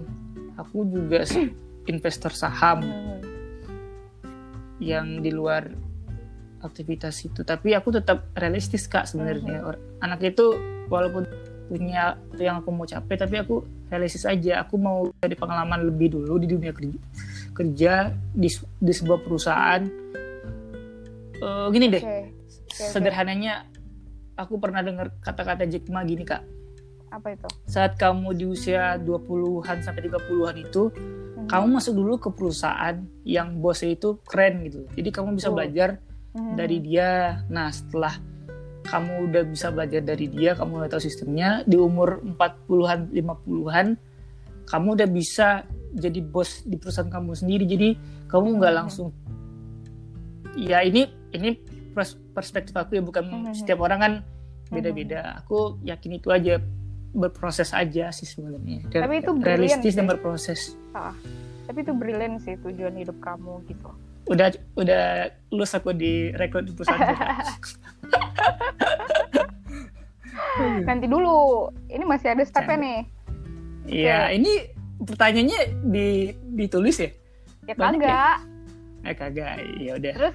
[0.57, 1.23] aku juga
[1.93, 3.23] investor saham Hmm.
[4.79, 5.73] yang di luar
[6.61, 7.43] aktivitas itu.
[7.43, 9.63] Tapi aku tetap realistis kak sebenarnya.
[9.63, 10.53] Or- anak itu
[10.87, 11.25] walaupun
[11.67, 14.63] punya yang aku mau capai tapi aku realistis aja.
[14.63, 16.99] Aku mau cari pengalaman lebih dulu di dunia kerja
[17.57, 17.93] kerja
[18.37, 19.81] di, di sebuah perusahaan
[21.37, 22.19] Eh, gini deh Oke.
[22.33, 22.85] oke.
[22.93, 23.69] sederhananya
[24.35, 26.41] aku pernah dengar kata-kata Jack Ma gini kak
[27.13, 27.47] Apa itu?
[27.65, 30.89] saat kamu di usia 20-an sampai 30-an itu
[31.37, 31.49] Mhm.
[31.49, 35.57] kamu masuk dulu ke perusahaan yang bosnya itu keren gitu jadi kamu bisa Betul.
[35.61, 35.91] belajar
[36.37, 36.53] Mhm.
[36.53, 37.11] dari dia.
[37.49, 38.13] Nah, setelah
[38.85, 43.97] kamu udah bisa belajar dari dia, kamu udah tahu sistemnya, di umur 40-an, 50-an,
[44.69, 45.65] kamu udah bisa
[45.97, 47.65] jadi bos di perusahaan kamu sendiri.
[47.65, 47.89] Jadi,
[48.29, 48.79] kamu nggak Mhm.
[48.79, 49.09] langsung
[50.55, 51.51] ya ini ini
[51.93, 53.55] pers- perspektif aku ya bukan Mhm.
[53.55, 54.13] setiap orang kan
[54.69, 55.39] beda-beda.
[55.41, 56.59] Aku yakin itu aja
[57.13, 58.85] berproses aja sih sebenarnya.
[58.91, 60.11] Dan Tapi itu realistis dan sih.
[60.11, 60.61] berproses.
[61.67, 63.89] Tapi itu brilliant sih tujuan hidup kamu gitu.
[64.27, 65.05] Udah udah
[65.49, 67.01] lulus aku di rekrut di perusahaan.
[70.89, 73.01] Nanti dulu, ini masih ada stepnya nih.
[73.87, 74.53] Iya, ini
[74.99, 76.07] pertanyaannya di
[76.57, 77.11] ditulis ya?
[77.67, 78.37] Ya kagak.
[79.05, 80.13] Eh kagak, ya udah.
[80.17, 80.35] Terus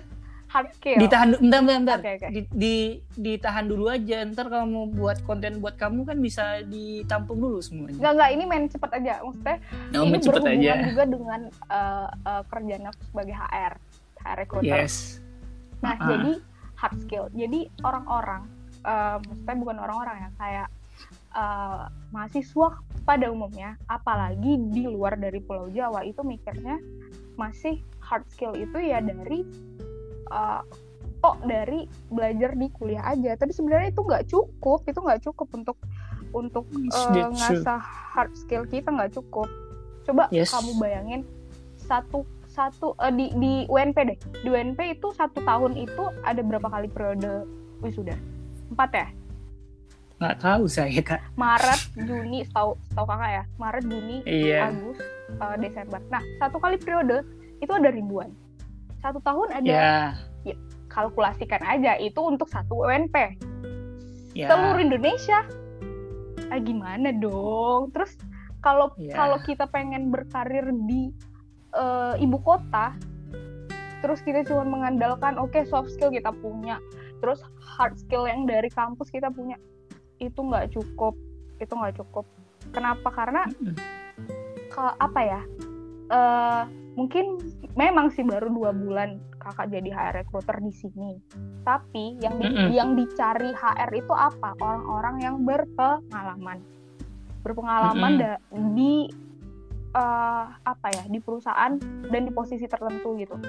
[0.52, 1.00] hard skill.
[1.00, 1.98] Ditahan bentar bentar, bentar.
[1.98, 2.28] Oke, oke.
[2.30, 4.18] Di, di- ditahan dulu aja.
[4.24, 7.96] Ntar kalau mau buat konten buat kamu kan bisa ditampung dulu semuanya.
[7.96, 9.14] Enggak, enggak, ini main cepet aja.
[9.22, 9.58] Maksudnya
[9.96, 10.74] Oh, ini main cepet berhubungan aja.
[10.86, 13.74] juga dengan eh, eh, kerjaan aku sebagai HR,
[14.20, 14.78] HR recruiter.
[14.78, 14.96] Yes.
[15.80, 16.08] Nah, Ah.
[16.10, 16.32] jadi
[16.76, 17.26] hard skill.
[17.32, 18.42] Jadi orang-orang,
[18.84, 20.68] eh, maksudnya bukan orang-orang ya, kayak
[21.32, 22.68] eh, mahasiswa
[23.02, 26.76] pada umumnya, apalagi di luar dari Pulau Jawa itu mikirnya
[27.34, 29.42] masih hard skill itu ya dari
[31.20, 33.36] kok dari belajar di kuliah aja.
[33.36, 35.78] Tapi sebenarnya itu nggak cukup, itu nggak cukup untuk
[36.32, 37.30] untuk true.
[37.30, 37.82] ngasah
[38.16, 39.46] hard skill kita nggak cukup.
[40.02, 40.50] Coba Yes.
[40.50, 41.22] kamu bayangin
[41.78, 46.68] satu satu eh, di di UNP deh di UNP itu satu tahun itu ada berapa
[46.68, 47.48] kali periode
[47.80, 48.16] wisuda
[48.68, 49.08] empat ya
[50.20, 51.22] Nggak tahu saya kak.
[51.34, 54.68] Maret Juni setahu setahu kakak ya Maret Juni Iya.
[54.68, 57.24] Agustus eh, Desember nah satu kali periode
[57.58, 58.30] itu ada ribuan
[59.02, 60.14] satu tahun ada
[60.46, 60.56] Ya.
[60.88, 63.36] kalkulasikan aja itu untuk satu UNP
[64.32, 64.48] Ya.
[64.48, 65.44] seluruh Indonesia
[66.52, 68.16] ah, gimana dong terus
[68.62, 69.18] kalau Ya.
[69.18, 71.12] kalau kita pengen berkarir di
[71.72, 72.94] eh, ibu kota
[74.02, 76.82] terus kita cuma mengandalkan oke soft skill kita punya
[77.22, 79.56] terus hard skill yang dari kampus kita punya
[80.18, 81.14] itu nggak cukup
[81.62, 82.26] itu nggak cukup
[82.74, 83.78] kenapa karena Mm-mm.
[84.74, 85.42] ke apa ya
[86.12, 87.40] eh mungkin
[87.80, 91.12] memang sih baru dua bulan kakak jadi HR recruiter di sini
[91.64, 92.68] tapi yang di- Mm-mm.
[92.76, 96.60] yang dicari HR itu apa orang-orang yang berpengalaman
[97.42, 98.22] berpengalaman Mm-mm.
[98.22, 98.42] da-
[98.76, 99.08] di
[99.92, 101.80] eh, apa ya di perusahaan
[102.12, 103.40] dan di posisi tertentu gitu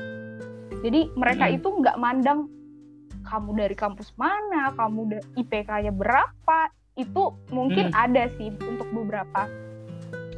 [0.87, 1.59] jadi mereka Mm-mm.
[1.59, 2.47] itu nggak mandang
[3.27, 7.97] kamu dari kampus mana kamu IPK-nya berapa itu mungkin Mm.
[7.97, 9.51] ada sih untuk beberapa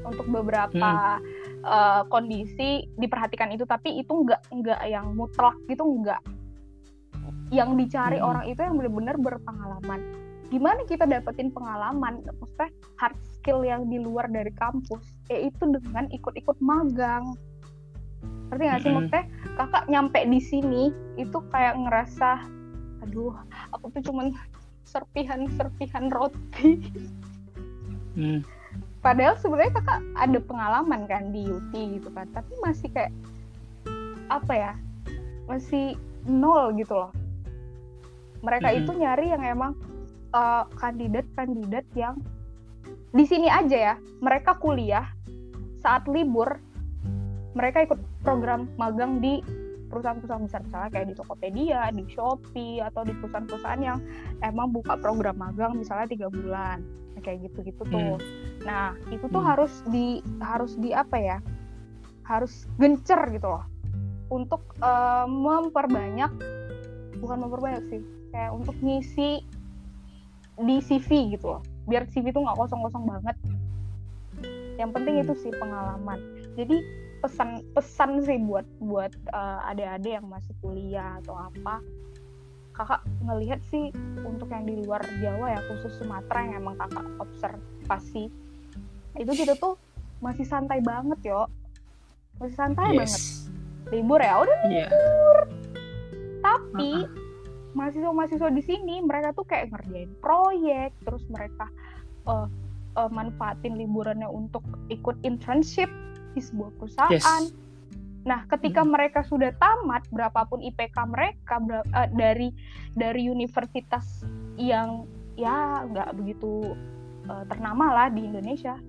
[0.05, 1.19] untuk beberapa
[1.65, 6.21] eh, kondisi diperhatikan itu tapi itu nggak nggak yang mutlak gitu nggak
[7.53, 8.29] yang dicari Mm-mm.
[8.29, 10.01] orang itu yang benar-benar berpengalaman
[10.53, 15.03] gimana kita dapetin pengalaman maksudnya hard skill yang di luar dari kampus
[15.33, 17.35] yaitu dengan ikut-ikut magang
[18.53, 18.97] ngerti nggak sih Mm-mm.
[19.01, 19.25] maksudnya
[19.57, 20.83] kakak nyampe di sini
[21.17, 22.45] itu kayak ngerasa
[23.05, 23.35] aduh
[23.73, 24.33] aku tuh cuman
[24.85, 26.81] serpihan serpihan roti
[28.15, 28.47] Hmm.
[29.05, 33.13] Padahal sebenarnya kakak ada pengalaman kan di UT gitu kan tapi masih kayak
[34.33, 34.73] apa ya
[35.45, 37.13] masih nol gitu loh.
[38.45, 38.81] Mereka Mm-mm.
[38.85, 39.73] itu nyari yang emang
[40.33, 42.21] uh, kandidat-kandidat yang
[43.13, 43.95] di sini aja ya.
[44.21, 45.09] Mereka kuliah
[45.85, 46.61] saat libur
[47.55, 49.41] mereka ikut program magang di
[49.93, 50.61] perusahaan-perusahaan besar.
[50.67, 53.99] Misalnya kayak di Tokopedia, di Shopee atau di perusahaan-perusahaan yang
[54.43, 56.83] emang buka program magang misalnya tiga bulan.
[57.23, 58.21] Kayak gitu-gitu tuh.
[58.65, 59.51] Nah itu tuh Hmm.
[59.55, 61.39] harus di harus di apa ya?
[62.25, 63.65] Harus gencer gitu loh
[64.33, 66.33] untuk eh, memperbanyak
[67.21, 68.01] bukan memperbanyak sih
[68.33, 69.45] kayak untuk ngisi
[70.55, 73.37] di CV gitu loh biar CV tuh nggak kosong-kosong banget.
[74.81, 75.25] Yang penting Hmm.
[75.29, 76.19] itu sih pengalaman.
[76.57, 76.77] Jadi
[77.21, 81.85] pesan pesan sih buat buat eh, adik-adik yang masih kuliah atau apa
[82.75, 83.95] kakak ngelihat sih
[84.27, 88.27] untuk yang di luar Jawa ya khusus Sumatera yang emang kakak observasi
[89.17, 89.79] itu kita tuh
[90.19, 91.47] masih santai banget yo
[92.37, 93.47] masih santai banget Yes.
[93.87, 94.87] libur ya udah Iya.
[96.41, 96.91] tapi
[97.75, 101.67] mahasiswa-mahasiswa di sini mereka tuh kayak ngerjain proyek terus mereka
[102.25, 102.47] eh,
[102.95, 105.91] eh, manfaatin liburannya untuk ikut internship
[106.33, 107.63] di sebuah perusahaan Yes.
[108.25, 108.89] Nah, ketika Hmm.
[108.89, 112.49] mereka sudah tamat, berapapun IPK mereka ber- eh, dari
[112.91, 114.25] dari universitas
[114.57, 115.05] yang
[115.37, 116.73] ya nggak begitu
[117.25, 118.81] eh, ternama lah di Indonesia,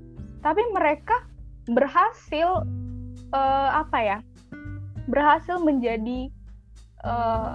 [0.46, 1.26] tapi mereka
[1.66, 2.62] berhasil
[3.34, 4.18] eh, apa ya?
[5.10, 6.30] Berhasil menjadi
[7.02, 7.54] eh,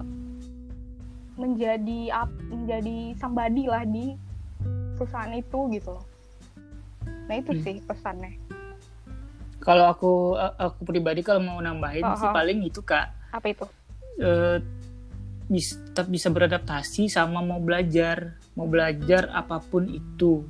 [1.38, 4.18] menjadi ap- menjadi somebody lah di
[4.98, 6.06] perusahaan itu gitu loh.
[7.30, 7.62] Nah itu Hmm.
[7.62, 8.34] sih pesannya.
[9.60, 10.12] Kalau aku
[10.58, 12.34] aku pribadi kalau mau nambahin sih Aha.
[12.34, 13.64] paling itu kak Apa itu?
[14.18, 14.58] eh,
[15.46, 20.44] bis- tetap bisa beradaptasi sama mau belajar mau belajar apa pun itu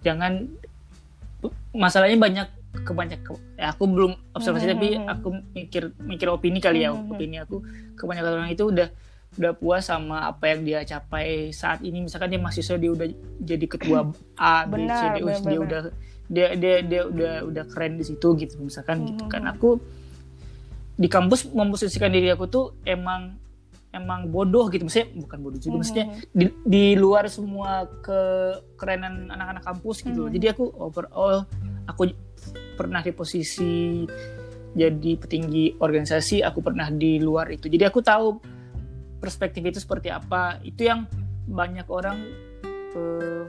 [0.00, 0.48] jangan
[1.72, 2.48] masalahnya banyak
[2.84, 3.20] kebanyak
[3.56, 5.06] ya aku belum observasi Mhm, tapi mhm.
[5.08, 7.12] aku mikir mikir opini kali ya Mhm, mhm.
[7.12, 7.56] opini aku
[7.96, 8.88] kebanyakan orang itu udah
[9.32, 13.08] udah puas sama apa yang dia capai saat ini misalkan dia mahasiswa dia udah
[13.40, 15.64] jadi ketua A B C D U benar, dia benar.
[15.64, 15.82] udah
[16.32, 19.80] dia dia dia udah udah keren di situ gitu misalkan gitu kan aku
[20.96, 23.40] di kampus memposisikan diri aku tuh emang
[23.92, 26.32] emang bodoh gitu maksudnya bukan bodoh juga maksudnya Mhm.
[26.32, 30.32] di, di luar semua kekerenan anak-anak kampus gitu Mhm.
[30.32, 31.44] jadi aku overall
[31.86, 32.12] aku
[32.74, 34.04] pernah di posisi
[34.72, 38.40] jadi petinggi organisasi aku pernah di luar itu jadi aku tahu
[39.20, 41.04] perspektif itu seperti apa itu yang
[41.44, 42.16] banyak orang
[42.96, 43.44] eh,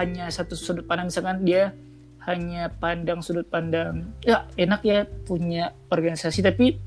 [0.00, 1.76] hanya satu sudut pandang misalkan dia
[2.24, 6.80] hanya pandang sudut pandang ya enak ya punya organisasi tapi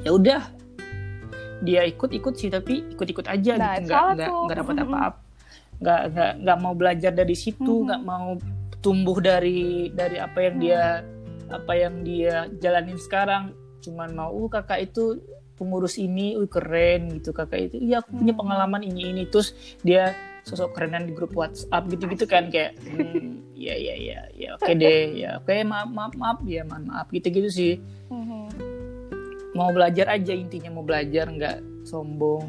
[0.00, 0.40] ya udah
[1.60, 3.86] dia ikut-ikut sih tapi ikut-ikut aja Nah, gitu.
[3.86, 5.18] nggak nggak nggak dapat apa-apa.
[5.76, 8.36] Nggak nggak nggak mau belajar dari situ nggak mau
[8.78, 10.82] tumbuh dari dari apa yang dia
[11.48, 13.52] apa yang dia jalanin sekarang.
[13.80, 15.20] Cuman mau uh kakak itu
[15.54, 17.30] pengurus ini uh keren gitu.
[17.30, 18.40] Kakak itu iya aku punya Mhm.
[18.40, 19.22] pengalaman ini ini.
[19.24, 24.48] Terus dia sosok kerenan di grup WhatsApp gitu-gitu kan kayak hmm, ya ya ya ya
[24.56, 27.72] oke deh ya oke maaf maaf maaf ya maaf maaf gitu-gitu sih.
[28.08, 28.39] Mhm.
[29.60, 32.48] Mau belajar aja intinya mau belajar nggak sombong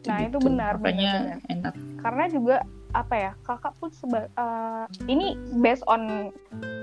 [0.00, 0.38] Nah, itu Gitu-gitu.
[0.48, 2.56] benar, makanya benar, enak karena juga
[2.90, 6.32] apa ya kakak pun seba, eh, ini based on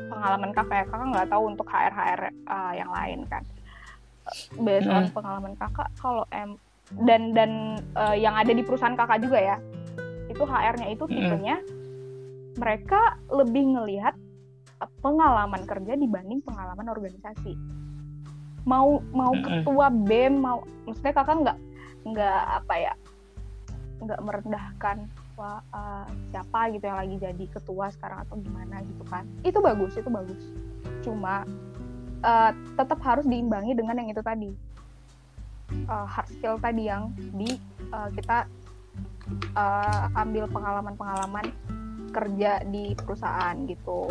[0.07, 3.43] pengalaman kakak ya kakak nggak tahu untuk HR HR eh, yang lain kan
[4.61, 5.11] based on Hmm.
[5.11, 6.55] pengalaman kakak kalau em
[7.03, 7.51] dan dan
[7.97, 9.57] eh, yang ada di perusahaan kakak juga ya
[10.29, 11.15] itu HR-nya itu Hmm.
[11.17, 11.55] tipenya
[12.55, 14.15] mereka lebih ngelihat
[15.01, 17.57] pengalaman kerja dibanding pengalaman organisasi
[18.67, 21.57] mau mau ketua BEM mau maksudnya kakak nggak
[22.03, 22.93] nggak apa ya
[24.03, 25.07] nggak merendahkan
[25.37, 29.23] wah, eh, siapa gitu yang lagi jadi ketua sekarang atau gimana gitu kan.
[29.45, 30.41] Itu bagus itu bagus.
[31.05, 31.45] Cuma
[32.25, 34.51] eh, tetap harus diimbangi dengan yang itu tadi.
[35.71, 37.53] Eh, hard skill tadi yang di
[37.93, 38.49] eh, kita
[39.53, 41.45] eh, ambil pengalaman-pengalaman
[42.11, 44.09] kerja di perusahaan gitu.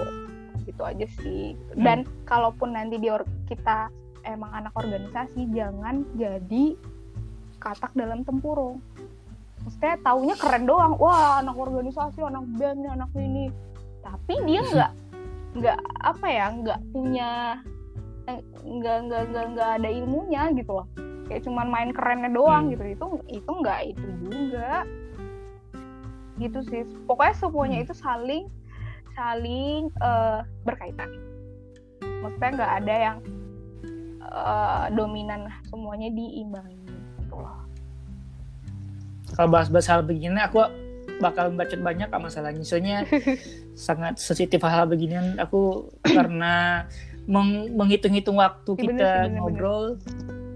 [0.62, 1.58] Gitu aja sih.
[1.74, 3.10] Dan kalaupun nanti di
[3.50, 3.90] kita
[4.26, 6.74] emang anak organisasi jangan jadi
[7.62, 8.82] katak dalam tempurung.
[9.64, 10.94] Maksudnya taunya keren doang.
[10.98, 13.50] Wah anak organisasi anak band anak ini.
[14.02, 14.92] Tapi dia nggak
[15.56, 17.30] nggak apa ya nggak punya
[18.28, 20.86] eh, nggak nggak nggak nggak ada ilmunya gitu loh.
[21.26, 22.72] Kayak cuman main kerennya doang Hmm.
[22.74, 22.84] gitu.
[22.86, 24.86] Itu itu nggak itu juga.
[26.36, 26.82] Gitu sih.
[27.08, 28.46] Pokoknya semuanya itu saling
[29.16, 31.10] saling eh, berkaitan.
[32.22, 33.18] Maksudnya nggak ada yang
[34.28, 36.76] eh, dominan semuanya diimbangi
[37.16, 37.62] gitu loh.
[39.32, 40.62] Kalau bahas-bahas hal begini aku
[41.16, 42.62] bakal bacot banyak kak masalahnya.
[42.62, 43.04] Soalnya
[43.76, 45.36] sangat sensitif hal beginian.
[45.38, 46.84] Aku karena
[47.24, 49.40] meng- menghitung-hitung waktu Iya, bener kita sih, bener-bener.
[49.40, 49.84] ngobrol.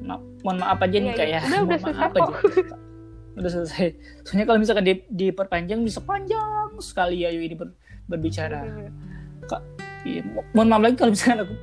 [0.01, 1.37] Ma- mohon maaf aja nih Iya, kak iya.
[1.37, 1.41] ya.
[1.41, 2.33] Udah, udah Mohon selesai maaf aja.
[3.41, 3.87] udah selesai.
[4.23, 6.43] Soalnya kalau misalkan di, diperpanjang bisa panjang
[6.79, 8.65] sekali ya ini ber- berbicara.
[10.01, 11.55] Iya, mo- mohon maaf lagi kalau misalkan aku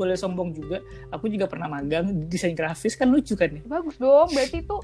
[0.00, 3.96] boleh sombong juga aku juga pernah magang di desain grafis kan lucu kan ya bagus
[3.96, 4.76] dong berarti itu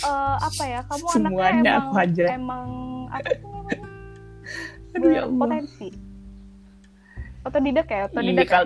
[0.00, 2.24] eh, apa ya kamu Semuanya anaknya emang aku aja.
[2.30, 2.66] emang
[3.10, 3.42] apa sih
[4.94, 5.34] Aduh, ya Allah.
[5.34, 5.88] berpotensi
[7.42, 8.60] otodidak ya Iya, otodidak ya?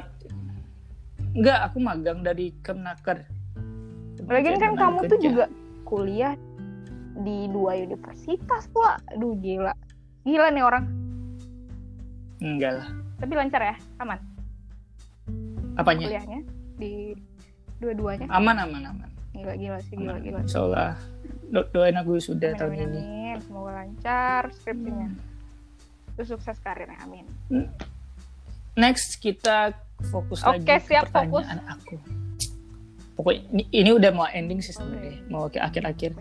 [1.31, 3.23] Enggak, aku magang dari Kemnaker.
[4.25, 5.45] Lagian kan kamu tuh Tenaga juga
[5.83, 6.35] kuliah
[7.17, 9.73] di dua universitas pula aduh gila
[10.23, 12.45] gila nih orang Kerja.
[12.45, 12.89] Enggak lah.
[13.19, 14.19] tapi lancar ya aman
[15.79, 16.07] Apanya?
[16.11, 16.41] kuliahnya
[16.77, 17.15] di
[17.79, 19.11] dua-duanya Aman, aman, aman.
[19.31, 20.23] gila gila sih gila Aman.
[20.23, 20.93] gila Insya Allah.
[21.49, 23.01] Do- doain aku sudah amin, tahun amin, ini.
[23.01, 23.37] amin.
[23.41, 25.09] semoga lancar skripsinya
[26.13, 27.25] terus sukses karirnya amin
[28.75, 29.75] Next kita
[30.07, 31.99] fokus Oke, lagi ke siap, pertanyaan aku.
[33.19, 35.27] Pokoknya ini, ini udah mau ending sih sebenarnya, Oke.
[35.27, 36.15] mau ke akhir-akhir.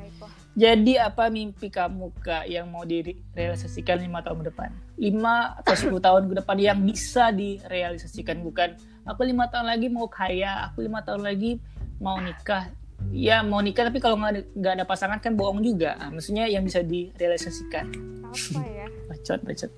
[0.58, 4.70] Jadi apa mimpi kamu kak yang mau direalisasikan lima tahun ke depan?
[4.97, 8.74] Lima atau 10 tahun ke depan yang bisa direalisasikan bukan
[9.08, 11.58] aku lima tahun lagi mau kaya, aku lima tahun lagi
[11.97, 12.68] mau nikah.
[13.10, 15.95] Ya mau nikah tapi kalau nggak ada, pasangan kan bohong juga.
[15.95, 17.88] Ah, Maksudnya yang bisa direalisasikan.
[18.28, 19.72] apa ya Bacot, bacot.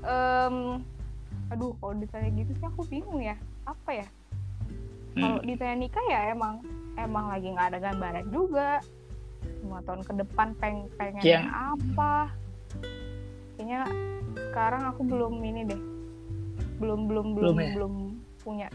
[0.00, 0.56] Em,
[1.50, 4.06] aduh kalau ditanya gitu sih aku bingung ya apa ya
[5.12, 5.44] kalau Hmm.
[5.44, 6.62] ditanya nikah ya emang
[6.94, 8.78] emang lagi nggak ada gambaran juga
[9.58, 12.12] lima tahun ke depan peng pengennya Yang- apa
[13.52, 13.80] kayaknya
[14.48, 15.80] sekarang aku belum ini deh
[16.78, 17.72] belum belum belum Belum ya?
[17.74, 17.94] belum
[18.50, 18.66] punya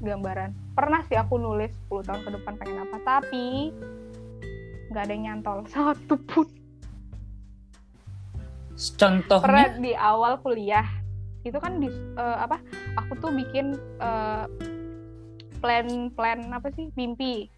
[0.00, 0.50] gambaran.
[0.72, 3.68] Pernah sih aku nulis 10 tahun ke depan pengen apa tapi
[4.88, 5.68] nggak ada yang nyantol.
[5.72, 6.48] Satu pun.
[8.74, 10.88] Contohnya, pernah di awal kuliah
[11.44, 12.56] itu kan di eh, apa
[12.96, 14.44] aku tuh bikin eh,
[15.60, 17.52] plan plan apa sih mimpi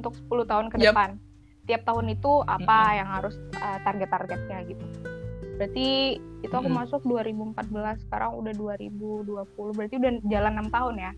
[0.00, 0.96] untuk 10 tahun ke Yap.
[0.96, 1.10] depan.
[1.64, 2.98] Tiap tahun itu apa Mm-mm.
[2.98, 5.13] yang harus eh, target-targetnya gitu
[5.54, 6.78] berarti itu aku Mm-mm.
[6.84, 11.12] masuk 2014 sekarang udah 2020 berarti udah jalan enam tahun ya?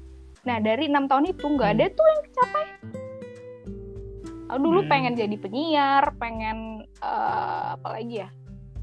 [0.47, 1.76] Nah dari enam tahun itu nggak Hmm.
[1.76, 2.64] ada tuh yang kecapai
[4.47, 4.91] aku dulu Hmm.
[4.91, 6.59] pengen jadi penyiar pengen
[7.03, 8.28] eh, apa lagi ya?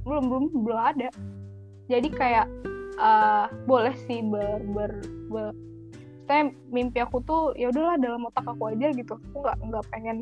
[0.03, 1.09] Belum belum belum ada.
[1.87, 2.47] Jadi kayak
[2.99, 4.91] eh, boleh sih ber ber,
[5.29, 5.47] ber
[6.23, 9.15] saya mimpi aku tuh ya udahlah dalam otak aku aja gitu.
[9.31, 10.17] Aku nggak nggak pengen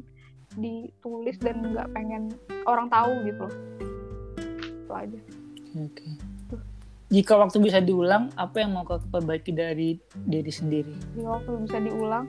[0.58, 2.30] ditulis dan nggak pengen
[2.68, 3.46] orang tahu gitu.
[3.48, 3.91] loh
[4.92, 5.20] itu aja
[5.72, 6.04] Oke.
[7.12, 10.92] Jika waktu bisa diulang, apa yang mau kau perbaiki dari diri sendiri?
[11.16, 12.28] jadi waktu bisa diulang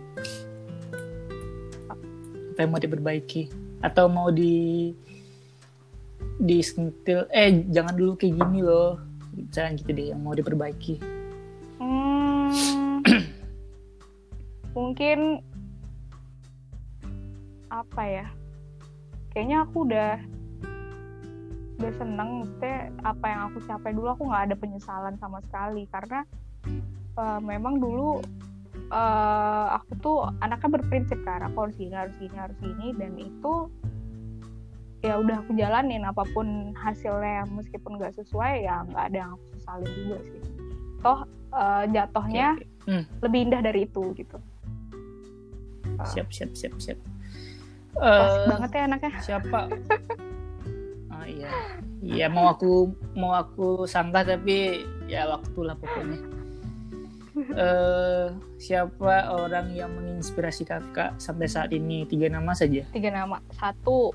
[2.55, 3.51] Apa yang mau diperbaiki?
[3.83, 4.91] Atau mau di
[6.39, 7.27] disentil?
[7.35, 8.99] Eh, jangan dulu kayak gini loh.
[9.51, 11.03] Jangan gitu deh, yang mau diperbaiki.
[11.83, 13.03] Hmm,
[14.77, 15.43] mungkin
[17.73, 18.27] apa ya?
[19.33, 20.21] Kayaknya aku udah
[21.81, 26.21] udah seneng, maksudnya apa yang aku capai dulu aku nggak ada penyesalan sama sekali karena
[27.19, 28.21] eh, memang dulu
[28.93, 33.55] eh, aku tuh anaknya berprinsip kan aku harus gini harus gini harus gini dan itu
[35.03, 39.45] ya udah aku jalanin apa pun hasilnya meskipun nggak sesuai ya nggak ada yang aku
[39.59, 40.43] sesalin juga sih
[41.03, 41.19] toh
[41.57, 42.71] eh, jatuhnya Oke, oke.
[42.83, 44.39] Hmm, lebih indah dari itu gitu
[46.03, 46.99] siap, siap, siap, siap.
[47.93, 49.61] Eh, banget ya anaknya siapa?
[51.23, 51.51] Oh iya.
[52.03, 56.19] Iya, mau aku mau aku sangka tapi ya waktulah pokoknya.
[57.33, 58.29] Eh,
[58.61, 62.05] siapa orang yang menginspirasi kakak sampai saat ini?
[62.05, 62.85] Tiga nama saja.
[62.93, 64.13] tiga nama satu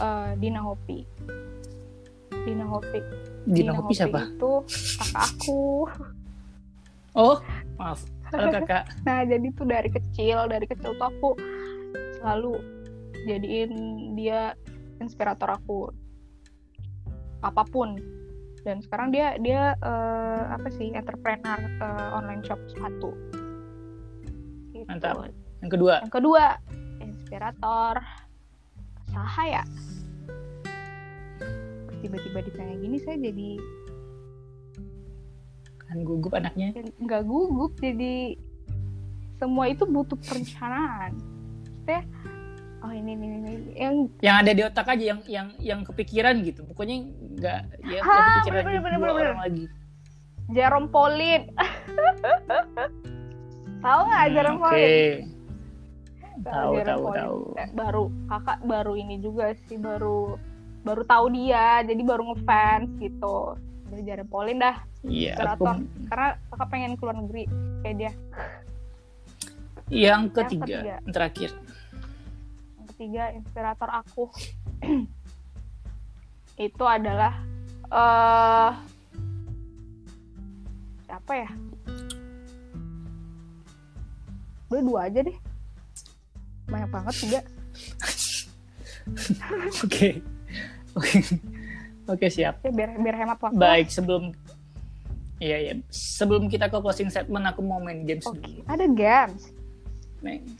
[0.00, 1.04] eh, Dina Hopi
[2.48, 3.00] Dina Hopi
[3.44, 4.32] Dina Hopi siapa?
[4.32, 4.52] itu
[4.96, 5.84] kakak aku
[7.12, 7.36] Oh,
[7.76, 8.00] maaf.
[8.32, 8.88] Halo kakak.
[9.06, 11.30] nah jadi tuh dari kecil dari kecil tuh aku
[12.24, 12.56] selalu
[13.28, 13.70] jadiin
[14.16, 14.56] dia
[14.96, 15.92] inspirator aku
[17.46, 17.94] apa pun
[18.66, 23.14] dan sekarang dia dia eh, apa sih entrepreneur eh, online shop sepatu
[24.86, 24.92] Gitu.
[24.92, 25.32] Mantap.
[25.64, 26.42] Yang kedua, yang kedua
[27.00, 27.94] inspirator
[29.10, 29.64] saha ya
[32.04, 33.50] tiba-tiba ditanya gini saya jadi
[35.80, 36.76] kan gugup anaknya.
[37.00, 38.36] nggak gugup jadi
[39.40, 41.16] semua itu butuh perencanaan
[41.86, 42.02] Maksudnya,
[42.86, 46.62] oh ini ini ini yang Yang ada di otak aja yang yang yang kepikiran gitu.
[46.64, 46.96] Pokoknya
[47.36, 49.64] nggak ya Ah, nggak kepikiran bener, bener, bener, orang lagi.
[50.46, 51.50] Jerome Pauline
[53.82, 54.70] tahu nggak Hmm, Jerome Oke.
[54.70, 55.34] Pauline
[56.36, 57.38] Tahu, tahu, tahu.
[57.58, 60.36] Eh, baru kakak baru ini juga sih baru
[60.84, 63.56] baru tahu dia jadi baru ngefans gitu
[63.88, 65.64] dari Jerome Pauline dah Iya, aku
[66.06, 67.50] karena kakak pengen keluar negeri
[67.82, 68.12] kayak dia
[69.86, 70.98] yang ketiga, ketiga.
[70.98, 71.50] yang terakhir.
[72.96, 74.32] Ketiga inspirator aku
[76.56, 77.36] itu adalah
[77.92, 78.72] eh
[81.04, 81.50] siapa ya
[84.72, 85.36] udah dua aja deh
[86.66, 87.40] banyak banget juga
[89.86, 90.18] Oke.
[90.98, 91.18] Oke.
[92.10, 92.58] Oke, siap.
[92.62, 94.34] ya biar biar hemat waktu Baik, sebelum
[95.38, 95.72] Iya, iya.
[95.92, 98.66] Sebelum kita ke closing statement, aku mau main games Oke, dulu.
[98.66, 99.52] ada games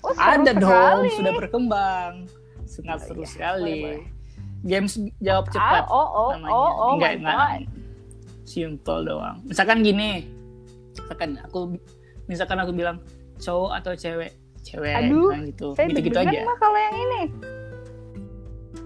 [0.01, 0.69] Oh, Ada dong,
[1.03, 1.17] sekali.
[1.17, 2.13] sudah berkembang.
[2.65, 3.29] Sangat Oh, seru iya.
[3.29, 3.79] sekali.
[3.81, 4.03] Boleh,
[4.63, 6.51] Games jawab cepat ah, oh oh namanya.
[6.51, 7.59] oh oh enggak, enggak.
[8.43, 9.37] Simple doang.
[9.45, 10.27] Misalkan gini.
[10.93, 11.59] Misalkan aku
[12.27, 12.99] misalkan aku bilang
[13.37, 14.33] cowok atau cewek?
[14.61, 15.67] Cewek Aduh, nah gitu.
[15.73, 16.43] saya Gitu-gitu deg-degan aja.
[16.45, 17.21] mah kalau yang ini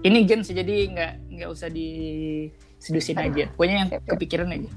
[0.01, 1.87] Ini games jadi nggak nggak usah di
[2.77, 3.29] sedusin Aduh.
[3.31, 3.43] aja.
[3.51, 4.11] Pokoknya yang Siap, siap.
[4.11, 4.71] kepikiran aja.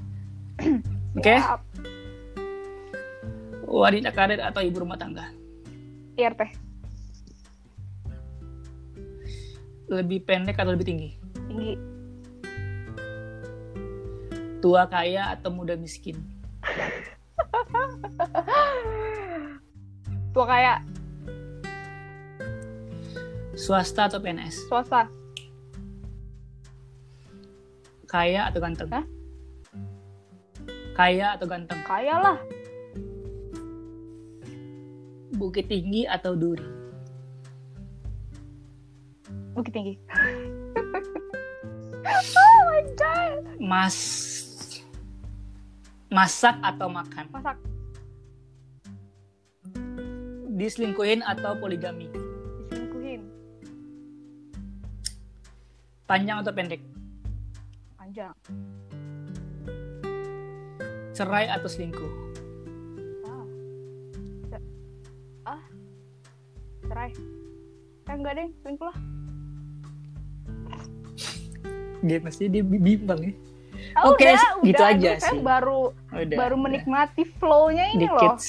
[1.17, 1.35] Oke?
[1.35, 1.57] Ya,
[3.65, 5.29] Wanita karir atau ibu rumah tangga?
[6.15, 6.65] Teh
[9.89, 11.09] lebih pendek atau lebih tinggi?
[11.45, 11.77] Tinggi.
[14.61, 16.17] Tua kaya atau muda miskin?
[20.33, 20.81] Tua kaya.
[23.55, 24.67] Swasta atau PNS?
[24.67, 25.07] Swasta.
[28.09, 28.89] Kaya atau ganteng?
[28.89, 29.05] Hah?
[30.97, 31.79] Kaya atau ganteng?
[31.85, 32.37] Kaya lah.
[35.35, 36.63] Bukit tinggi atau duri?
[39.51, 39.99] Bukit tinggi.
[42.39, 43.43] oh my god.
[43.59, 43.97] Mas
[46.07, 47.27] masak atau makan?
[47.35, 47.59] Masak.
[50.55, 52.07] Diselingkuhin atau poligami?
[52.71, 53.27] Diselingkuhin.
[56.07, 56.79] Panjang atau pendek?
[57.99, 58.31] Panjang.
[61.11, 62.24] Cerai atau selingkuh?
[66.95, 67.11] Cerai.
[68.05, 68.97] Eh enggak deh, selingkuh lah.
[71.99, 73.33] Dia pasti dia bi- bimbang ya.
[73.93, 74.93] Ah, Oke, udah, gitu udah.
[74.95, 75.39] aja saya sih.
[75.41, 76.37] baru Udah.
[76.37, 76.63] baru udah.
[76.63, 78.15] menikmati flow-nya ini Dikit.
[78.15, 78.39] loh.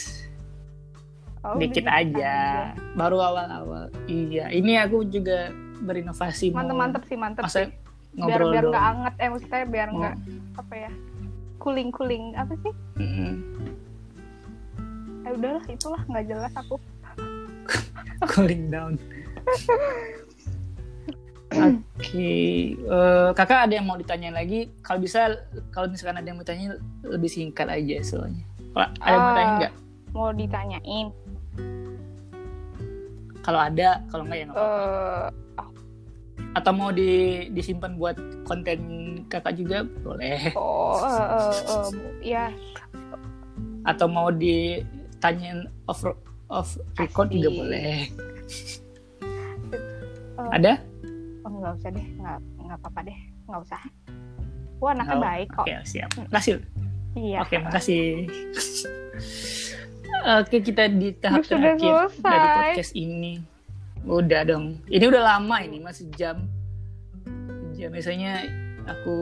[1.43, 2.35] Oh, udah Dikit gitu aja.
[2.95, 3.91] Baru awal-awal.
[4.07, 7.75] Iya, ini aku juga berinovasi Mantep-mantep sih, mantep masa sih.
[8.15, 9.95] Biar ngobrol biar nggak anget, eh maksudnya biar Oh.
[9.99, 10.15] nggak
[10.57, 10.91] apa ya,
[11.59, 12.73] cooling-cooling apa sih?
[12.97, 13.33] Mm-mm.
[15.21, 16.79] Eh udahlah, itulah nggak jelas aku.
[18.31, 18.95] Cooling down.
[21.49, 22.35] Oke,
[22.75, 24.69] eh, kakak ada yang mau ditanyain lagi?
[24.83, 25.41] Kalau bisa,
[25.71, 28.43] kalau misalkan ada yang mau tanya lebih singkat aja soalnya.
[28.75, 29.73] Kalau ada yang mau tanya Eh, nggak?
[30.11, 31.07] Mau ditanyain,
[33.41, 34.83] Kalau ada, kalau nggak ya nggak apa-apa.
[35.23, 35.27] eh
[36.53, 37.11] Atau mau di,
[37.53, 38.81] disimpan buat konten
[39.29, 40.51] kakak juga boleh.
[40.53, 41.89] oh, eh, eh, eh,
[42.27, 42.45] ya
[43.85, 46.03] Atau mau ditanyain off
[46.49, 47.59] off record juga Asik.
[47.59, 47.93] boleh.
[50.37, 50.73] Eh, Ada?
[51.43, 53.83] oh, nggak usah deh, nggak nggak apa-apa deh, nggak usah.
[54.77, 55.65] Wah, anaknya Nggak- baik kok.
[55.65, 56.11] Oke, siap.
[56.21, 56.55] Makasih.
[57.17, 57.39] Iya.
[57.41, 58.05] Oke, makasih.
[60.37, 62.25] Oke, kita di tahap Udah sudah terakhir selesai.
[62.27, 63.33] dari podcast ini.
[64.05, 64.65] Udah dong.
[64.85, 66.45] Ini udah lama ini, masih jam.
[67.73, 68.43] Jam biasanya
[68.85, 69.17] aku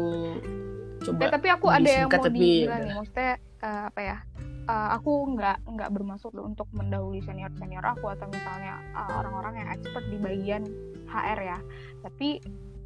[0.94, 2.58] Eh, coba tapi aku ada yang mau tapi nih,
[2.94, 4.16] maksudnya eh, apa ya?
[4.64, 9.68] Eh, aku nggak nggak bermaksud untuk mendahului senior senior aku atau misalnya eh, orang-orang yang
[9.70, 10.64] expert di bagian
[11.08, 11.58] HR ya.
[12.00, 12.40] Tapi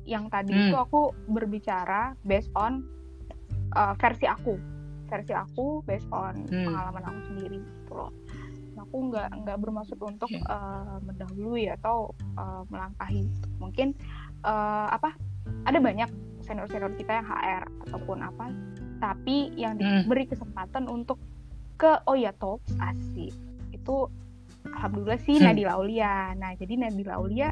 [0.08, 0.72] yang tadi Hmm.
[0.72, 2.82] itu aku berbicara based on
[3.76, 4.54] eh, versi aku,
[5.06, 6.64] versi aku based on Hmm.
[6.66, 8.12] pengalaman aku sendiri gitu loh.
[8.78, 13.22] Aku nggak nggak bermaksud untuk eh, mendahului atau eh, melangkahi.
[13.58, 13.94] Mungkin
[14.42, 15.14] eh, apa?
[15.64, 16.10] Ada banyak
[16.44, 18.48] senior-senior kita yang HR ataupun apa,
[18.98, 20.04] tapi yang Hmm.
[20.04, 21.20] diberi kesempatan untuk
[21.78, 23.30] ke Oya Talks asik
[23.70, 23.96] itu
[24.66, 25.46] alhamdulillah sih Hmm.
[25.48, 26.34] Nadila Aulia.
[26.34, 27.48] Nah jadi Nadila Aulia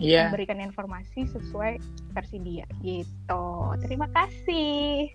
[0.00, 0.32] Iya.
[0.32, 1.76] memberikan informasi sesuai
[2.16, 3.44] versi dia gitu.
[3.84, 5.12] Terima kasih.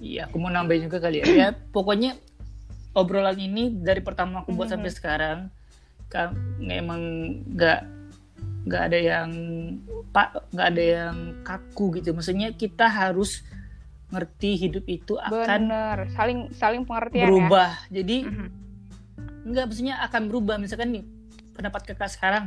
[0.00, 1.26] Iya, aku mau nambahin juga kali ya.
[1.26, 2.16] Ya, pokoknya
[2.94, 4.74] obrolan ini dari pertama aku buat Mhm.
[4.78, 5.38] sampai sekarang
[6.06, 7.02] kan emang
[7.50, 7.80] nggak
[8.66, 9.28] nggak ada yang
[10.10, 12.14] pak nggak ada yang kaku gitu.
[12.14, 13.42] Maksudnya kita harus
[14.10, 17.78] ngerti hidup itu akan Bener, saling saling pengertian berubah.
[17.88, 18.30] Jadi ya.
[18.30, 18.48] Mhm.
[19.40, 21.04] enggak maksudnya akan berubah misalkan nih
[21.52, 22.44] pendapat kakak sekarang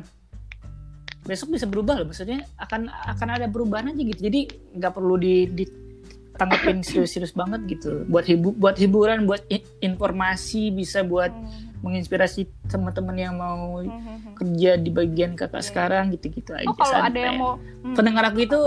[1.24, 4.42] besok bisa berubah loh maksudnya akan akan ada perubahan aja gitu jadi
[4.76, 11.02] nggak perlu di ditanggepin serius-serius banget gitu buat hibu buat hiburan buat i- informasi bisa
[11.02, 11.72] buat Hmm.
[11.82, 14.36] menginspirasi teman-teman yang mau Mhm.
[14.36, 15.68] kerja di bagian kakak Iya.
[15.68, 18.60] sekarang gitu-gitu aja Oh kalau ada yang mau hmm, pendengar aku itu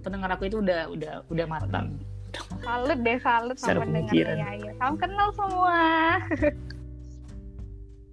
[0.00, 1.96] pendengar aku itu udah udah udah matang
[2.60, 4.38] salut deh salut sama pemikiran.
[4.38, 4.72] pendengarnya ya.
[4.76, 5.78] Salam kenal semua.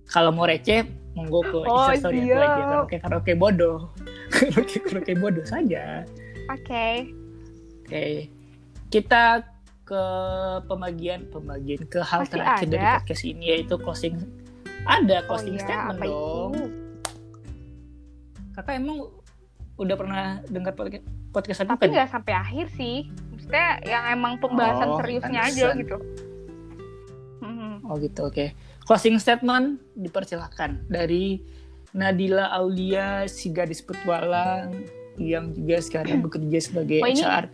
[0.07, 3.77] kalau mau receh monggo ke Oh, instastory aku aja karaoke karaoke bodoh
[4.33, 6.07] karaoke karaoke bodoh saja
[6.47, 7.11] Oke.
[7.83, 8.05] oke
[8.87, 9.43] kita
[9.83, 10.03] ke
[10.63, 12.93] pembagian pembagian ke hal Masih terakhir dari ada?
[12.97, 14.15] podcast ini yaitu closing
[14.85, 16.63] ada Oh closing iya, statement apa dong itu?
[18.53, 18.97] kakak emang
[19.75, 23.07] udah pernah dengar podcast podcast Tapi kan nggak sampai akhir sih.
[23.29, 25.97] Maksudnya yang emang pembahasan Oh, seriusnya aja gitu.
[27.37, 27.85] Mhm.
[27.85, 28.45] oh gitu oke
[28.81, 31.39] closing statement dipersilahkan dari
[31.91, 34.83] Nadila Aulia si gadis petualang
[35.15, 37.53] yang juga sekarang bekerja sebagai Oh, ini- HR Ini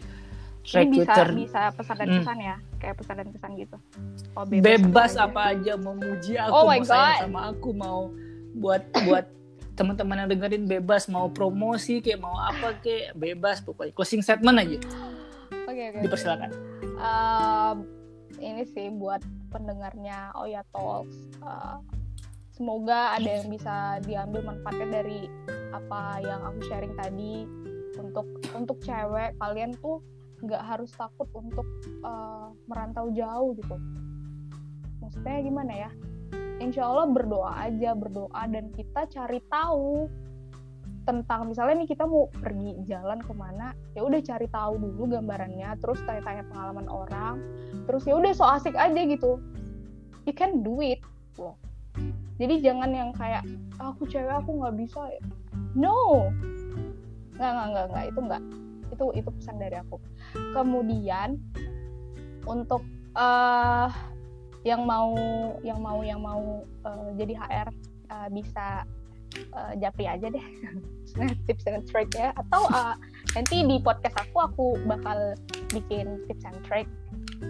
[0.64, 2.18] bisa recruiter bisa pesan dan Hmm.
[2.18, 3.78] pesan ya, kayak pesan dan pesan gitu.
[4.32, 5.28] Oh, bebas aja.
[5.28, 8.00] apa aja mau muji aku Oh mau sayang sama aku mau
[8.56, 9.28] buat buat
[9.74, 13.94] teman-teman yang dengerin bebas mau promosi kayak mau apa kayak bebas pokoknya.
[13.98, 14.78] Closing statement aja.
[15.66, 16.00] Oke oke.
[16.06, 16.50] dipersilakan.
[17.02, 17.78] Ehm,
[18.38, 21.14] ini sih buat pendengarnya Oya Talks.
[21.42, 21.78] eh,
[22.54, 25.26] semoga ada yang bisa diambil manfaatnya dari
[25.74, 27.50] apa yang aku sharing tadi.
[27.98, 28.26] Untuk
[28.58, 30.02] untuk cewek kalian tuh
[30.44, 31.64] nggak harus takut untuk
[32.04, 33.78] uh, merantau jauh gitu.
[35.00, 35.90] Maksudnya gimana ya
[36.62, 40.10] insya Allah berdoa aja berdoa dan kita cari tahu
[41.04, 45.76] tentang misalnya nih kita mau pergi jalan ke mana ya udah cari tahu dulu gambarannya
[45.84, 47.44] terus tanya-tanya pengalaman orang
[47.86, 49.40] terus ya udah so asik aja gitu.
[50.24, 51.04] You can do it
[51.36, 51.60] loh.
[52.40, 53.44] Jadi jangan yang kayak
[53.78, 55.12] ah, aku cewek aku nggak bisa.
[55.76, 56.32] No.
[57.36, 58.04] Nggak nggak nggak nggak.
[58.08, 58.42] Itu nggak.
[58.96, 60.00] Itu itu pesan dari aku.
[60.56, 61.36] Kemudian
[62.48, 62.88] untuk
[63.20, 63.92] uh,
[64.64, 65.12] yang mau
[65.62, 67.70] yang mau yang mau uh, jadi HR
[68.08, 68.88] uh, bisa
[69.54, 70.46] uh, japri aja deh.
[71.48, 72.32] Tips and trick ya.
[72.40, 72.96] Atau uh,
[73.36, 75.36] nanti di podcast aku aku bakal
[75.70, 76.88] bikin tips and trick.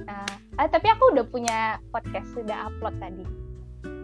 [0.10, 3.26] Uh, uh, tapi aku udah punya podcast sudah upload tadi.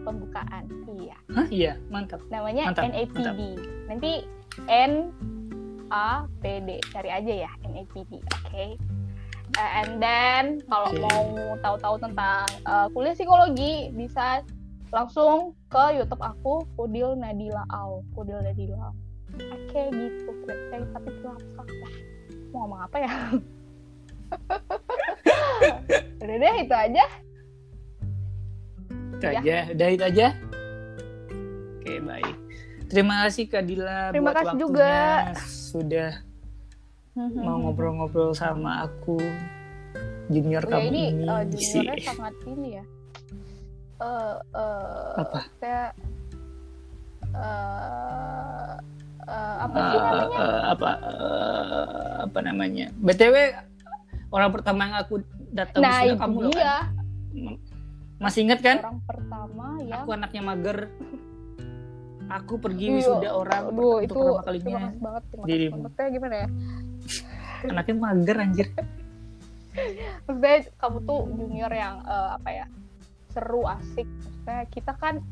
[0.00, 0.64] Pembukaan.
[0.96, 1.16] Iya.
[1.36, 2.24] Hah, iya mantap.
[2.32, 3.36] Namanya mantap, NAPD mantap.
[3.90, 4.12] nanti
[4.70, 4.92] N
[5.92, 6.80] A P D.
[6.88, 8.48] Cari aja ya NAPD oke.
[8.48, 8.80] okay?
[9.52, 11.00] Uh, and then kalau Okay.
[11.00, 11.22] mau
[11.58, 14.42] tahu-tahu tentang uh, kuliah psikologi bisa
[14.90, 18.90] langsung ke YouTube aku Kudil Nadila Au Kudil Nadila
[19.30, 20.30] oke gitu.
[20.50, 23.12] Eh, tapi kenapa mau ngomong apa ya?
[26.20, 27.04] Udah deh itu aja.
[29.12, 29.38] Itu Ya.
[29.38, 29.56] aja.
[29.70, 30.26] Udah itu aja.
[31.76, 32.36] Oke baik.
[32.90, 34.62] Terima kasih Kak Dila Terima buat kasih waktunya.
[34.66, 34.92] juga.
[35.46, 36.10] sudah
[37.34, 39.18] mau ngobrol-ngobrol sama aku
[40.30, 42.84] junior ya kamu ini ini uh, sih juniornya sangat ini ya.
[44.00, 45.38] Eh eh, Apa?
[45.58, 45.90] kayak
[47.30, 48.72] eh
[49.28, 50.38] eh, apa sih namanya?
[50.40, 52.86] eh, apa eh, apa namanya?
[52.96, 53.36] Btw
[54.30, 55.14] orang pertama yang aku
[55.50, 56.84] datang nah ke itu kamu loh kan?
[58.20, 58.76] masih inget kan?
[58.80, 60.78] Orang pertama yang aku anaknya mager.
[62.30, 62.94] Aku pergi Iya.
[63.02, 65.22] wisuda orang Aduh, untuk itu pertama terima kalinya kasih banget.
[65.26, 66.14] Terima kasih dirimu.
[66.14, 66.48] gimana ya
[67.66, 68.68] anaknya mager anjir.
[70.26, 72.66] Maksudnya kamu tuh junior yang eh, apa ya
[73.30, 74.08] seru asik.
[74.08, 75.22] Maksudnya kita kan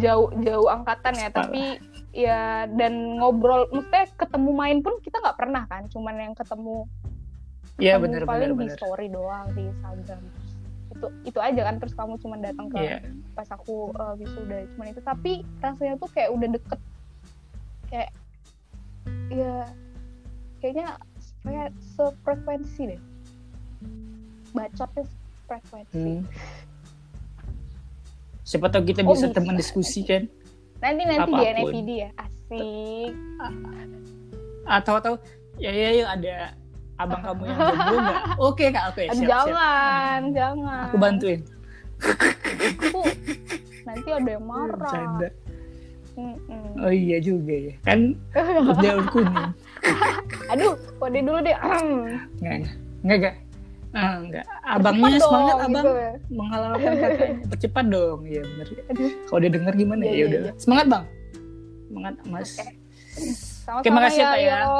[0.00, 1.76] jauh jauh angkatan ya tapi
[2.16, 6.88] ya dan ngobrol maksudnya ketemu main pun kita nggak pernah kan cuman yang ketemu.
[7.76, 8.76] Iya bener paling bener di bener.
[8.78, 10.22] story doang di Instagram.
[10.94, 12.98] Itu itu aja kan terus kamu cuma datang ke Iya.
[13.34, 15.00] pas aku uh, wisuda cuman itu.
[15.02, 16.80] Tapi rasanya tuh kayak udah deket.
[17.90, 18.10] Kayak
[19.30, 19.68] ya
[20.64, 20.96] kayaknya
[21.44, 23.00] kayak sefrekuensi deh.
[24.50, 25.04] Bacotnya
[25.44, 26.24] frekuensi Hmm.
[28.40, 29.34] siapa tahu kita Oh, bisa bisa.
[29.34, 30.24] teman diskusi kan
[30.78, 31.44] nanti nanti di.
[31.50, 32.10] NFPD ya.
[32.16, 33.12] Asik.
[34.64, 35.12] Atau atau
[35.56, 36.36] ya ya ya ada
[36.94, 38.20] abang kamu yang jomblo nggak?
[38.38, 38.84] Oke kak.
[38.88, 39.28] Oke siap siap.
[39.48, 40.84] Jangan jangan.
[40.88, 41.40] Aku bantuin.
[42.00, 43.00] Aku
[43.84, 44.76] nanti ada yang marah.
[44.78, 45.28] Bercanda.
[46.14, 46.78] Mm-mm.
[46.78, 48.14] oh iya juga ya kan
[48.82, 49.50] daun kuning
[50.46, 51.82] aduh kode dulu deh nggak
[52.38, 52.58] nggak
[53.02, 53.34] nggak nggak
[53.94, 55.92] Ah, nggak Percepat abangnya dong, semangat abang gitu.
[56.28, 59.10] menghalalkan kakaknya percepat dong ya bener Aduh.
[59.24, 60.52] kalau dia denger gimana Iya, ya iya, udah iya.
[60.58, 61.04] semangat bang
[61.84, 62.64] semangat mas Oke.
[63.62, 64.50] sama-sama Oke, makasih ya, Kak, ya.
[64.58, 64.74] Yo.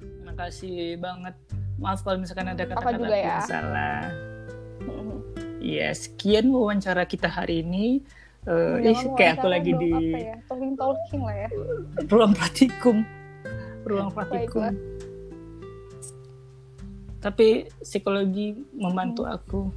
[0.00, 1.34] terima kasih banget
[1.76, 3.20] maaf kalau misalkan ada kata-kata ya.
[3.20, 4.00] yang salah
[4.80, 5.18] Mm-mm.
[5.60, 8.00] ya sekian wawancara kita hari ini
[8.42, 11.48] Eh, Jangan ih, kayak aku lagi di ya, talking talking lah ya.
[12.08, 12.96] Ruang praktikum.
[13.84, 14.72] Ruang praktikum.
[17.20, 19.68] Tapi psikologi membantu aku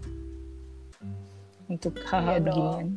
[1.67, 2.47] untuk hal-hal dong.
[2.47, 2.87] beginian.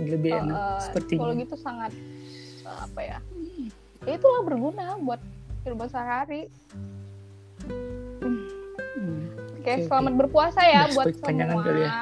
[0.00, 1.20] Lebih enak eh, sepertinya.
[1.20, 1.92] psikologi itu sangat
[2.62, 3.18] eh, apa ya
[4.00, 5.20] ya itulah berguna buat
[5.60, 6.48] kehidupan sehari
[7.60, 9.28] Hmm.
[9.54, 11.60] oke Oke, selamat berpuasa ya Udah buat semua.
[11.62, 11.92] kali ya.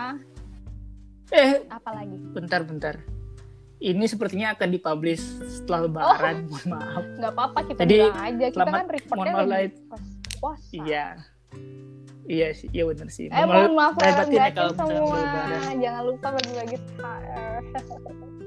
[1.30, 2.16] Eh apalagi?
[2.32, 2.94] bentar bentar.
[3.78, 7.04] Ini sepertinya akan dipublish setelah lebaran mohon maaf.
[7.14, 8.46] Nggak apa-apa kita Jadi, bilang aja.
[8.50, 10.02] Kita selamat- kan maaf lagi pas
[10.40, 10.74] puasa.
[10.74, 11.06] Iya.
[12.28, 13.26] Iya sih iya benar sih.
[13.30, 15.18] Eh mohon maaf lahir batin ya kalau semua.
[15.78, 17.62] jangan lupa bagi-bagi THR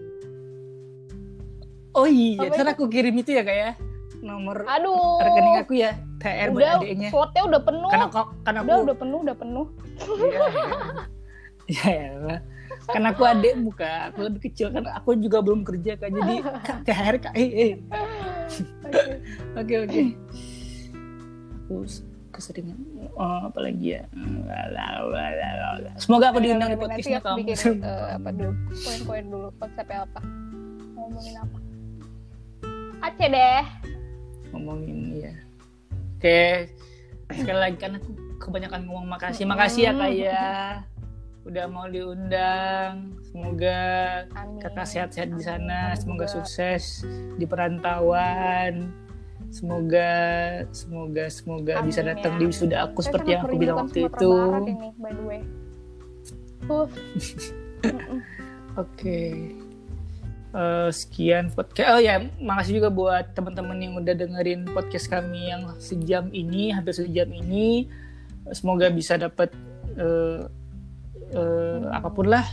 [1.92, 3.76] oh iya ntar aku kirim itu ya kayak
[4.22, 5.18] nomor aduh.
[5.20, 7.10] rekening aku ya TR buat udah adiknya.
[7.10, 7.90] slotnya udah penuh.
[7.90, 9.66] Karena kok karena aku udah udah penuh udah penuh.
[11.66, 12.38] Iya, ya, ya.
[12.90, 16.36] Karena aku adik buka, aku lebih kecil kan aku juga belum kerja kan jadi
[16.82, 17.74] THR kak, eh, eh.
[19.62, 20.02] Oke oke.
[21.68, 21.88] Aku
[22.32, 22.80] keseringan
[23.16, 24.04] oh, apalagi ya.
[26.00, 27.40] Semoga aku diundang di podcastnya aku kamu.
[27.44, 30.20] bikin eh, apa dulu poin-poin dulu konsepnya apa
[30.96, 31.58] ngomongin apa
[33.02, 33.64] Aceh deh
[34.52, 35.34] Ngomongin ya.
[36.20, 36.70] Oke.
[37.32, 39.48] Sekali lagi kan aku kebanyakan ngomong makasih.
[39.48, 40.44] Makasih ya kak ya.
[41.46, 43.18] Udah mau diundang.
[43.32, 43.80] Semoga
[44.38, 44.62] Amin.
[44.62, 45.96] kakak sehat-sehat di sana.
[45.98, 47.02] Semoga sukses
[47.38, 48.94] di perantauan.
[49.52, 50.12] Semoga
[50.72, 52.52] semoga semoga Amin, bisa ya, datang di amin.
[52.56, 54.32] wisuda aku Saya seperti yang aku bilang waktu itu.
[54.32, 55.42] Barat ini, by the way.
[56.70, 56.88] Huh.
[57.82, 58.20] Mm-mm.
[58.80, 59.20] Oke.
[60.52, 61.96] Eh, sekian podcast.
[61.96, 66.92] Oh ya, makasih juga buat teman-teman yang udah dengerin podcast kami yang sejam ini, hampir
[66.92, 67.88] sejam ini.
[68.52, 69.48] Semoga bisa dapat
[69.96, 70.44] eh,
[71.32, 72.46] eh, apa pun lah.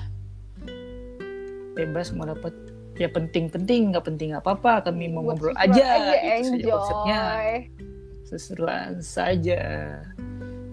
[1.75, 2.51] Bebas mau dapat
[2.99, 4.91] ya penting-penting, nggak penting nggak apa-apa.
[4.91, 7.21] Kami mau ngobrol aja, aja, itu saja konsepnya.
[8.27, 9.61] Seseruan saja.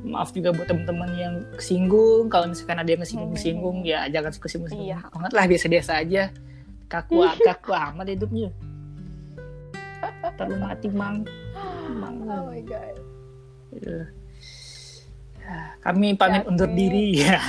[0.05, 2.29] Maaf juga buat teman-teman yang kesinggung.
[2.29, 5.09] Kalau misalkan ada yang kesinggung-kesinggung, ya jangan suka singgung-singgung Iya.
[5.09, 6.23] banget lah, biasa-biasa aja.
[6.85, 8.49] Kaku, kaku amat hidupnya.
[10.37, 11.25] Terlalu mati mang.
[11.97, 12.15] mang.
[12.25, 12.95] Oh my god.
[13.73, 14.05] Ya.
[15.85, 16.49] Kami pamit Oke.
[16.49, 17.21] undur diri.
[17.21, 17.37] Ya.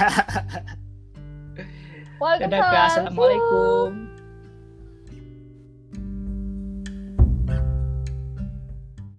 [2.20, 2.53] Waalaikumsalam.
[2.53, 2.84] Dadah.
[2.88, 4.15] Assalamualaikum.